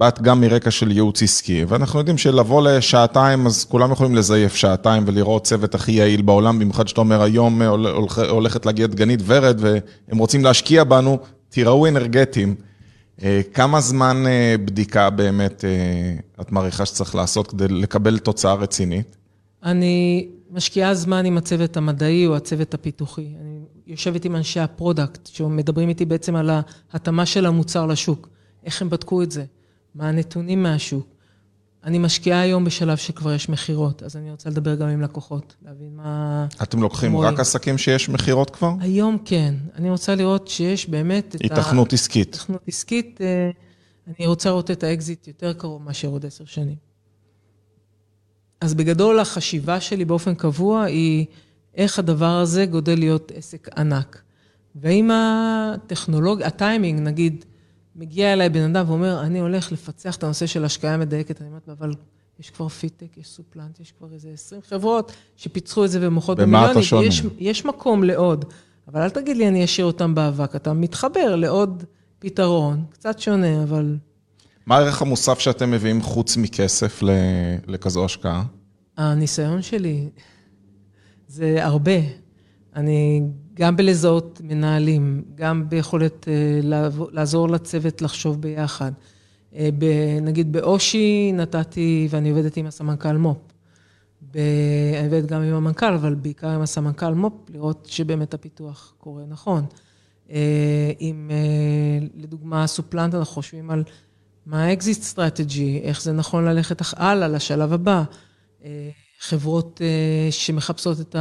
ובאת 0.00 0.22
גם 0.22 0.40
מרקע 0.40 0.70
של 0.70 0.92
ייעוץ 0.92 1.22
עסקי, 1.22 1.64
ואנחנו 1.64 1.98
יודעים 1.98 2.18
שלבוא 2.18 2.62
לשעתיים, 2.62 3.46
אז 3.46 3.64
כולם 3.64 3.92
יכולים 3.92 4.14
לזייף 4.14 4.54
שעתיים 4.54 5.02
ולראות 5.06 5.44
צוות 5.44 5.74
הכי 5.74 5.92
יעיל 5.92 6.22
בעולם, 6.22 6.58
במיוחד 6.58 6.88
שאתה 6.88 7.00
אומר, 7.00 7.22
היום 7.22 7.62
הולכת 8.28 8.66
להגיע 8.66 8.86
דגנית 8.86 9.20
ורד, 9.26 9.60
והם 9.60 10.18
רוצים 10.18 10.44
להשקיע 10.44 10.84
בנו, 10.84 11.18
תיראו 11.48 11.86
אנרגטיים. 11.86 12.54
כמה 13.54 13.80
זמן 13.80 14.24
בדיקה 14.64 15.10
באמת 15.10 15.64
את 16.40 16.52
מעריכה 16.52 16.86
שצריך 16.86 17.14
לעשות 17.14 17.46
כדי 17.46 17.68
לקבל 17.68 18.18
תוצאה 18.18 18.54
רצינית? 18.54 19.16
אני 19.64 20.28
משקיעה 20.50 20.94
זמן 20.94 21.24
עם 21.26 21.38
הצוות 21.38 21.76
המדעי 21.76 22.26
או 22.26 22.36
הצוות 22.36 22.74
הפיתוחי. 22.74 23.26
אני 23.40 23.58
יושבת 23.86 24.24
עם 24.24 24.36
אנשי 24.36 24.60
ה 24.60 24.67
product, 24.67 25.26
שמדברים 25.26 25.88
איתי 25.88 26.04
בעצם 26.04 26.36
על 26.36 26.50
ההתאמה 26.92 27.26
של 27.26 27.46
המוצר 27.46 27.86
לשוק. 27.86 28.28
איך 28.64 28.82
הם 28.82 28.90
בדקו 28.90 29.22
את 29.22 29.30
זה? 29.32 29.44
מה 29.96 30.08
הנתונים 30.08 30.62
מהשוק? 30.62 31.06
אני 31.84 31.98
משקיעה 31.98 32.40
היום 32.40 32.64
בשלב 32.64 32.96
שכבר 32.96 33.32
יש 33.32 33.48
מכירות, 33.48 34.02
אז 34.02 34.16
אני 34.16 34.30
רוצה 34.30 34.50
לדבר 34.50 34.74
גם 34.74 34.88
עם 34.88 35.02
לקוחות, 35.02 35.54
להבין 35.62 35.96
מה... 35.96 36.46
אתם 36.62 36.82
לוקחים 36.82 37.12
רואים. 37.12 37.32
רק 37.32 37.40
עסקים 37.40 37.78
שיש 37.78 38.08
מכירות 38.08 38.50
כבר? 38.50 38.72
היום 38.80 39.18
כן. 39.24 39.54
אני 39.74 39.90
רוצה 39.90 40.14
לראות 40.14 40.48
שיש 40.48 40.88
באמת 40.88 41.36
את 41.36 41.40
ה... 41.40 41.44
היתכנות 41.44 41.92
עסקית. 41.92 42.34
היתכנות 42.34 42.62
עסקית, 42.68 43.20
אה, 43.20 43.50
אני 44.06 44.26
רוצה 44.26 44.48
לראות 44.48 44.70
את 44.70 44.82
האקזיט 44.82 45.28
יותר 45.28 45.52
קרוב 45.52 45.82
מאשר 45.82 46.08
עוד 46.08 46.26
עשר 46.26 46.44
שנים. 46.44 46.76
אז 48.60 48.74
בגדול, 48.74 49.20
החשיבה 49.20 49.80
שלי 49.80 50.04
באופן 50.04 50.34
קבוע 50.34 50.82
היא 50.82 51.26
איך 51.74 51.98
הדבר 51.98 52.38
הזה 52.38 52.66
גדל 52.66 52.98
להיות 52.98 53.32
עסק 53.34 53.68
ענק. 53.76 54.22
ואם 54.76 55.10
הטכנולוגיה, 55.10 56.46
הטיימינג, 56.46 57.00
נגיד, 57.00 57.44
מגיע 57.96 58.32
אליי 58.32 58.48
בן 58.48 58.76
אדם 58.76 58.90
ואומר, 58.90 59.20
אני 59.22 59.40
הולך 59.40 59.72
לפצח 59.72 60.16
את 60.16 60.24
הנושא 60.24 60.46
של 60.46 60.64
השקיה 60.64 60.96
מדייקת, 60.96 61.40
אני 61.40 61.48
אומרת 61.48 61.68
לו, 61.68 61.74
אבל 61.74 61.94
יש 62.40 62.50
כבר 62.50 62.68
Phytech, 62.68 63.16
יש 63.16 63.26
SupPlant, 63.26 63.80
יש 63.80 63.92
כבר 63.98 64.08
איזה 64.12 64.28
20 64.34 64.60
חברות 64.68 65.12
שפיצחו 65.36 65.84
את 65.84 65.90
זה 65.90 65.98
ומוכרות 66.02 66.38
במה 66.38 66.58
אתה 66.58 66.74
במיליונים. 66.74 66.82
שונה? 66.82 67.06
יש, 67.06 67.22
יש 67.38 67.64
מקום 67.64 68.04
לעוד, 68.04 68.44
אבל 68.88 69.02
אל 69.02 69.10
תגיד 69.10 69.36
לי, 69.36 69.48
אני 69.48 69.64
אשאיר 69.64 69.86
אותם 69.86 70.14
באבק. 70.14 70.56
אתה 70.56 70.72
מתחבר 70.72 71.36
לעוד 71.36 71.84
פתרון, 72.18 72.84
קצת 72.90 73.18
שונה, 73.18 73.62
אבל 73.62 73.96
מה 74.66 74.76
הערך 74.76 75.02
המוסף 75.02 75.38
שאתם 75.38 75.70
מביאים 75.70 76.02
חוץ 76.02 76.36
מכסף 76.36 77.00
לכזו 77.66 78.04
השקעה? 78.04 78.44
הניסיון 78.96 79.62
שלי 79.62 80.08
זה 81.28 81.64
הרבה. 81.64 82.25
אני 82.76 83.22
גם 83.54 83.76
בלזהות 83.76 84.40
מנהלים, 84.44 85.22
גם 85.34 85.68
ביכולת 85.68 86.28
אה, 86.28 86.60
לעזור 87.12 87.48
לצוות 87.48 88.02
לחשוב 88.02 88.40
ביחד. 88.40 88.92
אה, 89.54 89.68
נגיד 90.22 90.52
באושי 90.52 91.32
נתתי, 91.34 92.08
ואני 92.10 92.30
עובדת 92.30 92.56
עם 92.56 92.66
הסמנכ"ל 92.66 93.16
מו"פ. 93.16 93.38
אני 94.34 95.04
עובדת 95.04 95.26
גם 95.26 95.42
עם 95.42 95.54
המנכ"ל, 95.54 95.94
אבל 95.94 96.14
בעיקר 96.14 96.48
עם 96.48 96.60
הסמנכ"ל 96.60 97.14
מו"פ, 97.14 97.50
לראות 97.50 97.86
שבאמת 97.90 98.34
הפיתוח 98.34 98.94
קורה 98.98 99.22
נכון. 99.28 99.64
אם 101.00 101.30
אה, 101.30 102.06
לדוגמה 102.14 102.66
SupPlant, 102.66 103.14
אנחנו 103.14 103.34
חושבים 103.34 103.70
על 103.70 103.84
מה 104.46 104.64
ה 104.64 104.72
exit 104.72 105.02
strategy, 105.02 105.80
איך 105.82 106.02
זה 106.02 106.12
נכון 106.12 106.44
ללכת 106.44 106.82
הלאה 106.96 107.28
לשלב 107.28 107.72
הבא. 107.72 108.02
חברות 109.20 109.80
שמחפשות 110.30 111.00
את 111.00 111.16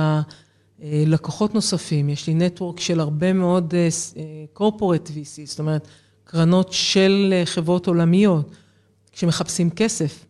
הלקוחות 0.81 1.53
נוספים, 1.53 2.09
יש 2.09 2.27
לי 2.27 2.33
network 2.33 2.79
של 2.79 2.99
הרבה 2.99 3.33
מאוד 3.33 3.73
corporate 4.57 5.07
VC, 5.09 5.45
זאת 5.45 5.59
אומרת, 5.59 5.87
קרנות 6.23 6.67
של 6.73 7.29
אה, 7.33 7.45
חברות 7.45 7.87
עולמיות, 7.87 8.51
כשמחפשים 9.11 9.69
כסף. 9.69 10.25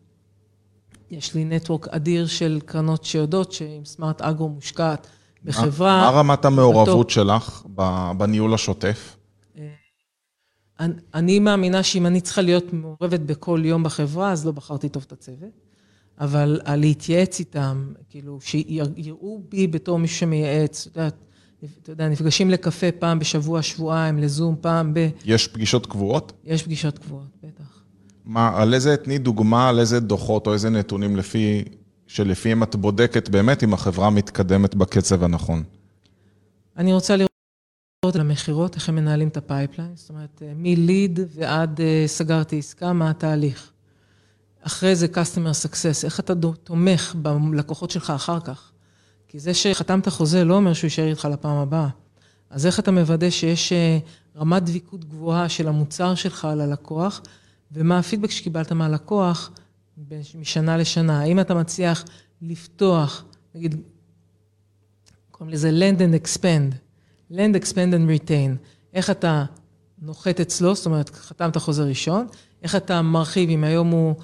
יש 1.11 1.33
לי 1.35 1.45
network 1.45 1.87
אדיר 1.87 2.27
של 2.27 2.59
קרנות 2.65 3.03
שיודעות 3.05 3.51
שאם 3.51 3.85
SmartAgro 3.85 4.49
מושקעת 4.49 5.07
בחברה... 5.43 6.01
מה 6.11 6.19
רמת 6.19 6.45
המעורבות. 6.45 7.09
שלך 7.09 7.63
בניהול 8.17 8.53
השוטף? 8.53 9.17
אני- 10.79 10.93
אני 11.13 11.39
מאמינה 11.39 11.83
שאם 11.83 12.05
אני 12.05 12.21
צריכה 12.21 12.41
להיות 12.41 12.73
מעורבת 12.73 13.19
בכל 13.19 13.61
יום 13.63 13.83
בחברה, 13.83 14.31
אז 14.31 14.45
לא 14.45 14.51
בחרתי 14.51 14.89
טוב 14.89 15.03
את 15.07 15.11
הצוות. 15.11 15.64
אבל 16.19 16.59
להתייעץ 16.67 17.39
איתם, 17.39 17.93
כאילו, 18.09 18.39
שיראו 18.41 19.41
בי 19.49 19.67
בתור 19.67 19.99
מישהו 19.99 20.17
שמייעץ, 20.17 20.87
את 20.87 20.97
יודעת, 20.97 21.15
אתה 21.83 21.91
יודע, 21.91 22.09
נפגשים 22.09 22.49
לקפה 22.49 22.91
פעם 22.99 23.19
בשבוע, 23.19 23.61
שבועיים, 23.61 24.17
לזום 24.17 24.55
פעם 24.61 24.93
ב... 24.93 25.09
יש 25.25 25.47
פגישות 25.47 25.85
קבועות? 25.85 26.33
יש 26.43 26.63
פגישות 26.63 26.99
קבועות, 26.99 27.27
בטח. 27.43 27.83
מה, 28.25 28.61
על 28.61 28.73
איזה, 28.73 28.97
תני 28.97 29.17
דוגמה 29.17 29.69
על 29.69 29.79
איזה 29.79 29.99
דוחות 29.99 30.47
או 30.47 30.53
איזה 30.53 30.69
נתונים 30.69 31.15
לפי, 31.15 31.63
שלפיהם 32.07 32.63
את 32.63 32.75
בודקת 32.75 33.29
באמת 33.29 33.63
אם 33.63 33.73
החברה 33.73 34.09
מתקדמת 34.09 34.75
בקצב 34.75 35.23
הנכון. 35.23 35.63
אני 36.77 36.93
רוצה 36.93 37.15
לראות 37.15 38.15
על 38.15 38.21
המכירות, 38.21 38.75
איך 38.75 38.89
הם 38.89 38.95
מנהלים 38.95 39.27
את 39.27 39.37
ה 39.37 39.43
pipeline, 39.43 39.91
זאת 39.95 40.09
אומרת, 40.09 40.41
מ 40.55 40.68
lead 40.68 41.19
ועד 41.35 41.81
אה, 41.81 42.03
סגרתי 42.07 42.59
עסקה, 42.59 42.93
מה 42.93 43.09
התהליך. 43.09 43.71
אחרי 44.65 44.95
זה 44.95 45.07
customer 45.13 45.65
success, 45.65 46.05
איך 46.05 46.19
אתה 46.19 46.33
תומך 46.63 47.15
בלקוחות 47.17 47.91
שלך 47.91 48.09
אחר 48.09 48.39
כך. 48.39 48.71
כי 49.27 49.39
זה 49.39 49.53
שחתמת 49.53 50.09
חוזה 50.09 50.43
לא 50.43 50.53
אומר 50.55 50.73
שהוא 50.73 50.85
יישאר 50.85 51.07
איתך 51.07 51.27
לפעם 51.31 51.57
הבאה. 51.57 51.87
אז 52.49 52.65
איך 52.65 52.79
אתה 52.79 52.91
מוודא 52.91 53.29
שיש 53.29 53.73
אה, 53.73 53.97
רמת 54.35 54.63
דביקות 54.63 55.05
גבוהה 55.05 55.49
של 55.49 55.67
המוצר 55.67 56.15
שלך 56.15 56.45
על 56.45 56.61
הלקוח, 56.61 57.21
ומה 57.71 57.99
הפידבק 57.99 58.31
שקיבלת 58.31 58.71
מהלקוח 58.71 59.51
משנה 60.35 60.77
לשנה. 60.77 61.19
האם 61.19 61.39
אתה 61.39 61.53
מצליח 61.53 62.05
לפתוח, 62.41 63.23
נגיד, 63.55 63.75
קוראים 65.31 65.53
לזה 65.53 65.69
Land 65.69 65.99
and 65.99 66.25
Expand, 66.25 66.75
Land 67.31 67.61
Expand 67.61 67.93
and 67.93 68.29
Retain. 68.29 68.67
איך 68.93 69.09
אתה 69.09 69.45
נוחת 70.01 70.39
אצלו, 70.39 70.75
זאת 70.75 70.85
אומרת, 70.85 71.09
חתמת 71.09 71.57
חוזה 71.57 71.83
ראשון, 71.83 72.27
איך 72.63 72.75
אתה 72.75 73.01
מרחיב, 73.01 73.49
אם 73.49 73.63
היום 73.63 73.89
הוא 73.89 74.15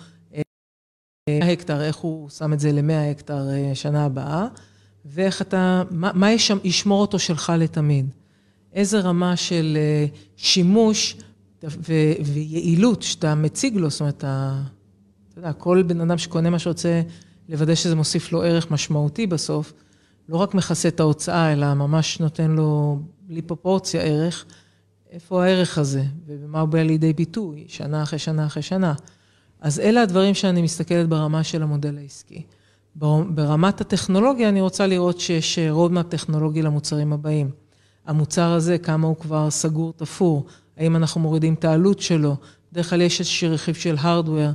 אה, 1.30 1.40
100 1.40 1.52
הקטר, 1.52 1.82
איך 1.82 1.96
הוא 1.96 2.30
שם 2.30 2.54
את 2.54 2.60
זה 2.60 2.72
ל-100 2.72 3.12
הקטר 3.12 3.50
אה, 3.50 3.76
שנה 3.76 4.06
הבאה, 4.06 4.48
ואיך 5.06 5.42
אתה, 5.42 5.84
מה, 5.92 6.12
מה 6.14 6.28
ישמור 6.64 7.02
אותו 7.02 7.20
שלך 7.20 7.54
לתמיד. 7.58 8.10
איזה 8.74 9.00
רמה 9.00 9.36
של 9.36 9.78
אה, 9.80 10.06
שימוש 10.38 11.18
ו- 11.64 12.14
ויעילות 12.26 13.02
שאתה 13.02 13.36
מציג 13.36 13.78
לו, 13.78 13.90
זאת 13.90 14.00
אומרת, 14.00 14.18
אתה 14.18 14.60
יודע, 15.38 15.54
כל 15.54 15.84
בן 15.88 16.02
אדם 16.02 16.18
שקונה 16.18 16.50
מה 16.50 16.60
שרוצה 16.60 17.02
לוודא 17.50 17.76
שזה 17.76 17.96
מוסיף 17.96 18.32
לו 18.32 18.44
ערך 18.44 18.72
משמעותי 18.72 19.28
בסוף, 19.28 19.74
לא 20.30 20.38
רק 20.38 20.54
מכסה 20.54 20.88
את 20.88 21.00
ההוצאה, 21.00 21.54
אלא 21.54 21.74
ממש 21.74 22.20
נותן 22.20 22.52
לו, 22.52 23.00
בלי 23.22 23.42
פרופורציה, 23.42 24.02
ערך. 24.02 24.46
איפה 25.12 25.46
הערך 25.46 25.78
הזה, 25.78 26.04
ובמה 26.26 26.60
הוא 26.60 26.70
בא 26.70 26.82
לידי 26.82 27.14
ביטוי, 27.14 27.66
שנה 27.68 28.04
אחרי 28.04 28.20
שנה 28.20 28.46
אחרי 28.46 28.64
שנה. 28.64 28.94
אז 29.62 29.80
אלה 29.80 30.02
הדברים 30.02 30.34
שאני 30.34 30.62
מסתכלת 30.62 31.10
ברמה 31.10 31.44
של 31.44 31.64
המודל 31.64 31.98
העסקי. 31.98 32.44
בר- 32.96 33.24
ברמת 33.24 33.82
הטכנולוגיה, 33.82 34.50
אני 34.50 34.62
רוצה 34.62 34.88
לראות 34.88 35.20
שיש 35.20 35.60
רודמאפ 35.70 36.06
טכנולוגי 36.10 36.62
למוצרים 36.62 37.14
הבאים. 37.14 37.50
המוצר 38.06 38.52
הזה, 38.52 38.78
כמה 38.78 39.08
הוא 39.08 39.16
כבר 39.16 39.50
סגור, 39.50 39.94
תפור, 39.96 40.46
האם 40.78 40.96
אנחנו 40.96 41.22
מורידים 41.22 41.54
את 41.54 41.66
העלות 41.66 42.00
שלו, 42.00 42.36
בדרך 42.72 42.90
כלל 42.90 43.02
יש 43.02 43.20
איזשהו 43.20 43.52
רכיב 43.54 43.76
של 43.76 43.96
הארדוור, 44.00 44.50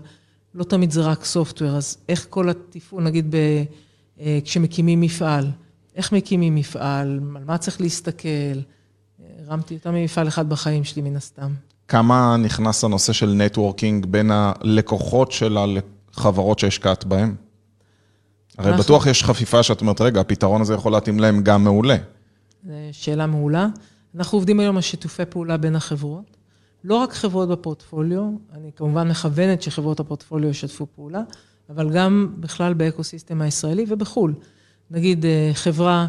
לא 0.54 0.64
תמיד 0.64 0.90
זה 0.90 1.02
רק 1.02 1.24
סופטוור, 1.24 1.70
אז 1.70 1.96
איך 2.08 2.26
כל 2.30 2.48
התפעול, 2.50 3.02
נגיד 3.02 3.30
ב, 3.30 3.36
אה, 4.20 4.38
כשמקימים 4.44 5.00
מפעל, 5.00 5.50
איך 5.94 6.12
מקימים 6.12 6.54
מפעל, 6.54 7.20
על 7.36 7.42
מה 7.44 7.58
צריך 7.58 7.80
להסתכל, 7.80 8.28
הרמתי 9.46 9.74
יותר 9.74 9.90
ממפעל 9.90 10.28
אחד 10.28 10.48
בחיים 10.48 10.84
שלי, 10.84 11.02
מן 11.02 11.16
הסתם. 11.16 11.52
כמה 11.88 12.36
נכנס 12.36 12.84
הנושא 12.84 13.12
של 13.12 13.32
נטוורקינג 13.32 14.06
בין 14.06 14.30
הלקוחות 14.30 15.32
של 15.32 15.58
החברות 16.14 16.58
שהשקעת 16.58 17.04
בהן? 17.04 17.34
הרי 18.58 18.68
אנחנו- 18.68 18.82
בטוח 18.84 19.06
יש 19.06 19.24
חפיפה 19.24 19.62
שאת 19.62 19.80
אומרת, 19.80 20.00
רגע, 20.00 20.20
הפתרון 20.20 20.60
הזה 20.60 20.74
יכול 20.74 20.92
להתאים 20.92 21.18
להם 21.20 21.42
גם 21.42 21.64
מעולה. 21.64 21.96
זו 22.64 22.72
שאלה 22.92 23.26
מעולה. 23.26 23.66
אנחנו 24.16 24.38
עובדים 24.38 24.60
היום 24.60 24.76
על 24.76 24.82
שיתופי 24.82 25.24
פעולה 25.24 25.56
בין 25.56 25.76
החברות. 25.76 26.36
לא 26.84 26.94
רק 26.94 27.12
חברות 27.12 27.48
בפורטפוליו, 27.48 28.22
אני 28.54 28.70
כמובן 28.76 29.08
מכוונת 29.08 29.62
שחברות 29.62 30.00
הפורטפוליו 30.00 30.50
ישתפו 30.50 30.86
פעולה, 30.94 31.22
אבל 31.70 31.90
גם 31.90 32.32
בכלל 32.40 32.74
באקוסיסטם 32.74 33.40
הישראלי 33.40 33.84
ובחו"ל. 33.88 34.34
נגיד 34.90 35.24
אה, 35.24 35.50
חברה, 35.54 36.06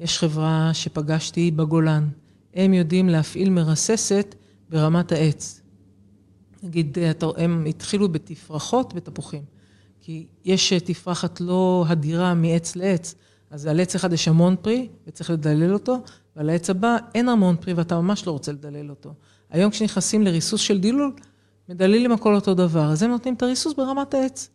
יש 0.00 0.18
חברה 0.18 0.70
שפגשתי 0.72 1.50
בגולן, 1.50 2.08
הם 2.54 2.74
יודעים 2.74 3.08
להפעיל 3.08 3.50
מרססת 3.50 4.34
ברמת 4.68 5.12
העץ. 5.12 5.60
נגיד, 6.62 6.98
הם 7.36 7.64
התחילו 7.68 8.08
בתפרחות 8.08 8.94
בתפוחים, 8.94 9.42
כי 10.00 10.26
יש 10.44 10.72
אה, 10.72 10.80
תפרחת 10.80 11.40
לא 11.40 11.84
הדירה 11.88 12.34
מעץ 12.34 12.76
לעץ, 12.76 13.14
אז 13.50 13.66
על 13.66 13.80
עץ 13.80 13.94
אחד 13.94 14.12
יש 14.12 14.28
המון 14.28 14.56
פרי 14.62 14.88
וצריך 15.06 15.30
לדלל 15.30 15.72
אותו, 15.72 15.98
ועל 16.36 16.50
העץ 16.50 16.70
הבא 16.70 16.96
אין 17.14 17.28
המון 17.28 17.56
פרי 17.56 17.72
ואתה 17.72 18.00
ממש 18.00 18.26
לא 18.26 18.32
רוצה 18.32 18.52
לדלל 18.52 18.90
אותו. 18.90 19.14
היום 19.50 19.70
כשנכנסים 19.70 20.22
לריסוס 20.22 20.60
של 20.60 20.80
דילול, 20.80 21.12
מדללים 21.68 22.12
הכל 22.12 22.34
אותו 22.34 22.54
דבר, 22.54 22.92
אז 22.92 23.02
הם 23.02 23.10
נותנים 23.10 23.34
את 23.34 23.42
הריסוס 23.42 23.74
ברמת 23.74 24.14
העץ. 24.14 24.48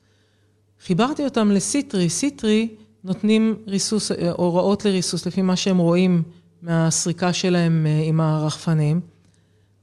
חיברתי 0.85 1.25
אותם 1.25 1.51
לסיטרי, 1.51 2.09
סיטרי 2.09 2.75
נותנים 3.03 3.55
ריסוס, 3.67 4.11
אה, 4.11 4.31
הוראות 4.31 4.85
לריסוס 4.85 5.27
לפי 5.27 5.41
מה 5.41 5.55
שהם 5.55 5.77
רואים 5.77 6.23
מהסריקה 6.61 7.33
שלהם 7.33 7.85
אה, 7.85 8.01
עם 8.05 8.21
הרחפנים, 8.21 9.01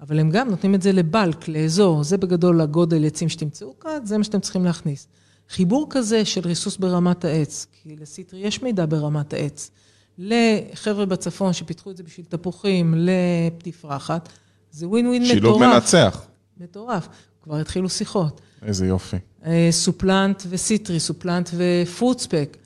אבל 0.00 0.18
הם 0.18 0.30
גם 0.30 0.48
נותנים 0.48 0.74
את 0.74 0.82
זה 0.82 0.92
לבלק, 0.92 1.48
לאזור, 1.48 2.04
זה 2.04 2.16
בגדול 2.16 2.60
הגודל 2.60 3.06
עצים 3.06 3.28
שתמצאו 3.28 3.78
כאן, 3.78 3.98
זה 4.04 4.18
מה 4.18 4.24
שאתם 4.24 4.40
צריכים 4.40 4.64
להכניס. 4.64 5.08
חיבור 5.48 5.86
כזה 5.90 6.24
של 6.24 6.40
ריסוס 6.44 6.76
ברמת 6.76 7.24
העץ, 7.24 7.66
כי 7.72 7.96
לסיטרי 7.96 8.40
יש 8.40 8.62
מידע 8.62 8.86
ברמת 8.88 9.32
העץ, 9.32 9.70
לחבר'ה 10.18 11.06
בצפון 11.06 11.52
שפיתחו 11.52 11.90
את 11.90 11.96
זה 11.96 12.02
בשביל 12.02 12.26
תפוחים, 12.28 12.94
לתפרחת, 12.96 14.28
זה 14.70 14.88
ווין 14.88 15.06
ווין 15.06 15.22
מטורף. 15.22 15.34
שילוב 15.34 15.60
מנצח. 15.60 16.26
מטורף. 16.60 17.08
כבר 17.42 17.56
התחילו 17.56 17.88
שיחות. 17.88 18.40
איזה 18.62 18.86
יופי. 18.86 19.16
אה, 19.44 19.68
סופלנט 19.70 20.42
וסיטרי, 20.48 21.00
סופלנט 21.00 21.50
ופרוטספק. 21.56 22.56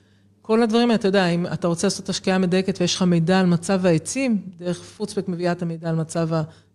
כל 0.41 0.63
הדברים 0.63 0.89
האלה, 0.89 0.95
אתה 0.95 1.07
יודע, 1.07 1.27
אם 1.27 1.45
אתה 1.47 1.67
רוצה 1.67 1.87
לעשות 1.87 2.09
השקעה 2.09 2.37
מדייקת 2.37 2.81
ויש 2.81 2.95
לך 2.95 3.01
מידע 3.01 3.39
על 3.39 3.45
מצב 3.45 3.85
העצים, 3.85 4.41
דרך 4.57 4.81
פרוטספק 4.81 5.27
מביאה 5.27 5.51
את 5.51 5.61
המידע 5.61 5.89
על 5.89 5.95
מצב 5.95 6.29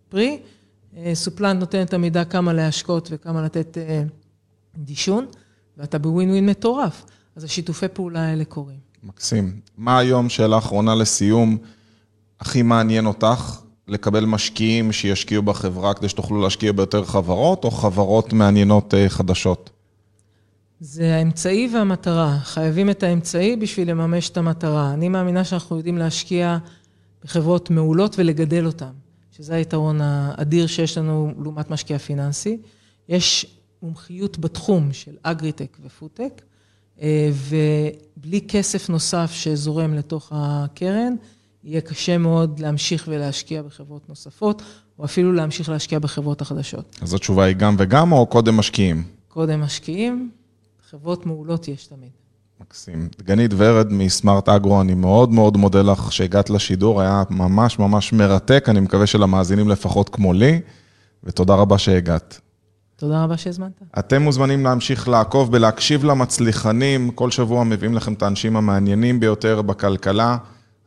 הפרי, 0.09 0.39
אה, 0.97 1.15
סופלנט 1.15 1.61
נותן 1.61 1.83
את 1.83 1.95
המידע 1.95 2.25
כמה 2.25 2.53
להשקות 2.53 3.09
וכמה 3.13 3.43
לתת 3.43 3.79
אה, 3.79 4.03
דישון, 4.77 5.27
ואתה 5.77 5.99
בווין 5.99 6.31
ווין 6.31 6.47
מטורף. 6.47 7.05
אז 7.37 7.45
השיתופי 7.45 7.89
פעולה 7.89 8.29
האלה 8.29 8.45
קורים. 8.45 8.79
מקסים. 9.03 9.61
מה 9.77 9.99
היום, 9.99 10.29
שאלה 10.29 10.59
אחרונה 10.59 10.95
לסיום, 10.95 11.59
הכי 12.41 12.63
מעניין 12.63 13.07
אותך 13.07 13.61
לקבל 13.89 14.25
משקיעים 14.25 14.93
שישקיעו 14.93 15.43
בחברה 15.43 15.95
כדי 15.95 16.09
שתוכלו 16.09 16.43
להשקיע 16.43 16.73
ביותר 16.73 17.05
חברות, 17.05 17.65
או 17.65 17.71
חברות 17.71 18.33
מעניינות 18.33 18.95
אה, 18.95 19.09
חדשות? 19.09 19.71
זה 20.81 21.15
האמצעי 21.15 21.71
והמטרה. 21.75 22.39
חייבים 22.39 22.91
את 22.91 23.03
האמצעי 23.03 23.57
בשביל 23.57 23.91
לממש 23.91 24.31
את 24.31 24.37
המטרה. 24.37 24.93
אני 24.93 25.09
מאמינה 25.09 25.45
שאנחנו 25.45 25.77
יודעים 25.77 25.99
להשקיע 25.99 26.59
בחברות 27.25 27.71
מעולות 27.71 28.19
ולגדל 28.19 28.67
אותן, 28.67 28.93
שזה 29.37 29.55
היתרון 29.55 30.01
האדיר 30.01 30.67
שיש 30.67 30.99
לנו 30.99 31.33
לעומת 31.43 31.71
משקיע 31.71 31.99
פיננסי. 31.99 32.59
יש 33.09 33.47
מומחיות 33.83 34.39
בתחום 34.39 34.93
של 34.93 35.17
אגריטק 35.23 35.77
ופודטק, 35.85 36.43
אה, 37.01 37.31
ובלי 37.49 38.41
כסף 38.49 38.89
נוסף 38.89 39.31
שזורם 39.33 39.95
לתוך 39.95 40.33
הקרן, 40.35 41.15
יהיה 41.65 41.81
קשה 41.81 42.19
מאוד 42.19 42.61
להמשיך 42.61 43.09
ולהשקיע 43.09 43.63
בחברות 43.63 44.09
נוספות, 44.09 44.63
או 44.99 45.05
אפילו 45.05 45.33
להמשיך 45.33 45.69
להשקיע 45.69 45.99
בחברות 45.99 46.41
החדשות. 46.41 46.97
אז 47.03 47.15
התשובה 47.15 47.45
היא 47.45 47.57
גם 47.57 47.77
וגם, 47.79 48.13
או 48.13 48.27
קודם 48.27 48.57
משקיעים? 48.57 49.05
קודם 49.29 49.61
משקיעים, 49.61 50.31
חברות 50.91 51.27
מעולות 51.27 51.69
יש 51.69 51.87
תמיד. 51.87 52.11
מקסים. 52.61 53.09
דגנית 53.19 53.51
ורד 53.57 53.93
מסמארט 53.93 54.49
אגרו, 54.49 54.81
אני 54.81 54.95
מאוד 54.95 55.31
מאוד 55.31 55.57
מודה 55.57 55.83
לך 55.83 56.13
שהגעת 56.13 56.51
לשידור, 56.51 57.01
היה 57.01 57.23
ממש 57.31 57.79
ממש 57.79 58.13
מרתק, 58.13 58.67
אני 58.69 58.81
מקווה 58.81 59.07
שלמאזינים 59.07 59.69
לפחות 59.69 60.09
כמו 60.09 60.33
לי, 60.33 60.61
ותודה 61.25 61.55
רבה 61.55 61.79
שהגעת. 61.79 62.41
תודה 62.97 63.25
רבה 63.25 63.37
שהזמנת. 63.37 63.83
אתם 63.99 64.23
מוזמנים 64.23 64.65
להמשיך 64.65 65.09
לעקוב 65.09 65.49
ולהקשיב 65.53 66.05
למצליחנים, 66.05 67.11
כל 67.11 67.31
שבוע 67.31 67.65
מביאים 67.65 67.95
לכם 67.95 68.13
את 68.13 68.23
האנשים 68.23 68.57
המעניינים 68.57 69.21
ביותר 69.21 69.63
בכלכלה. 69.63 70.37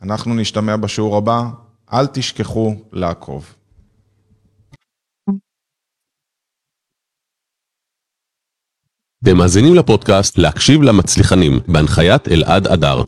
אנחנו 0.02 0.36
נשתמע 0.36 0.76
בשיעור 0.76 1.18
הבא, 1.18 1.44
אל 1.94 2.08
תשכחו 2.08 2.76
לעקוב. 2.92 3.54
אתם 9.24 9.38
מאזינים 9.38 9.76
לפודקאסט 9.76 10.38
להקשיב 10.38 10.82
למצליחנים, 10.82 11.60
בהנחיית 11.68 12.28
אלעד 12.28 12.68
אדר. 12.68 13.04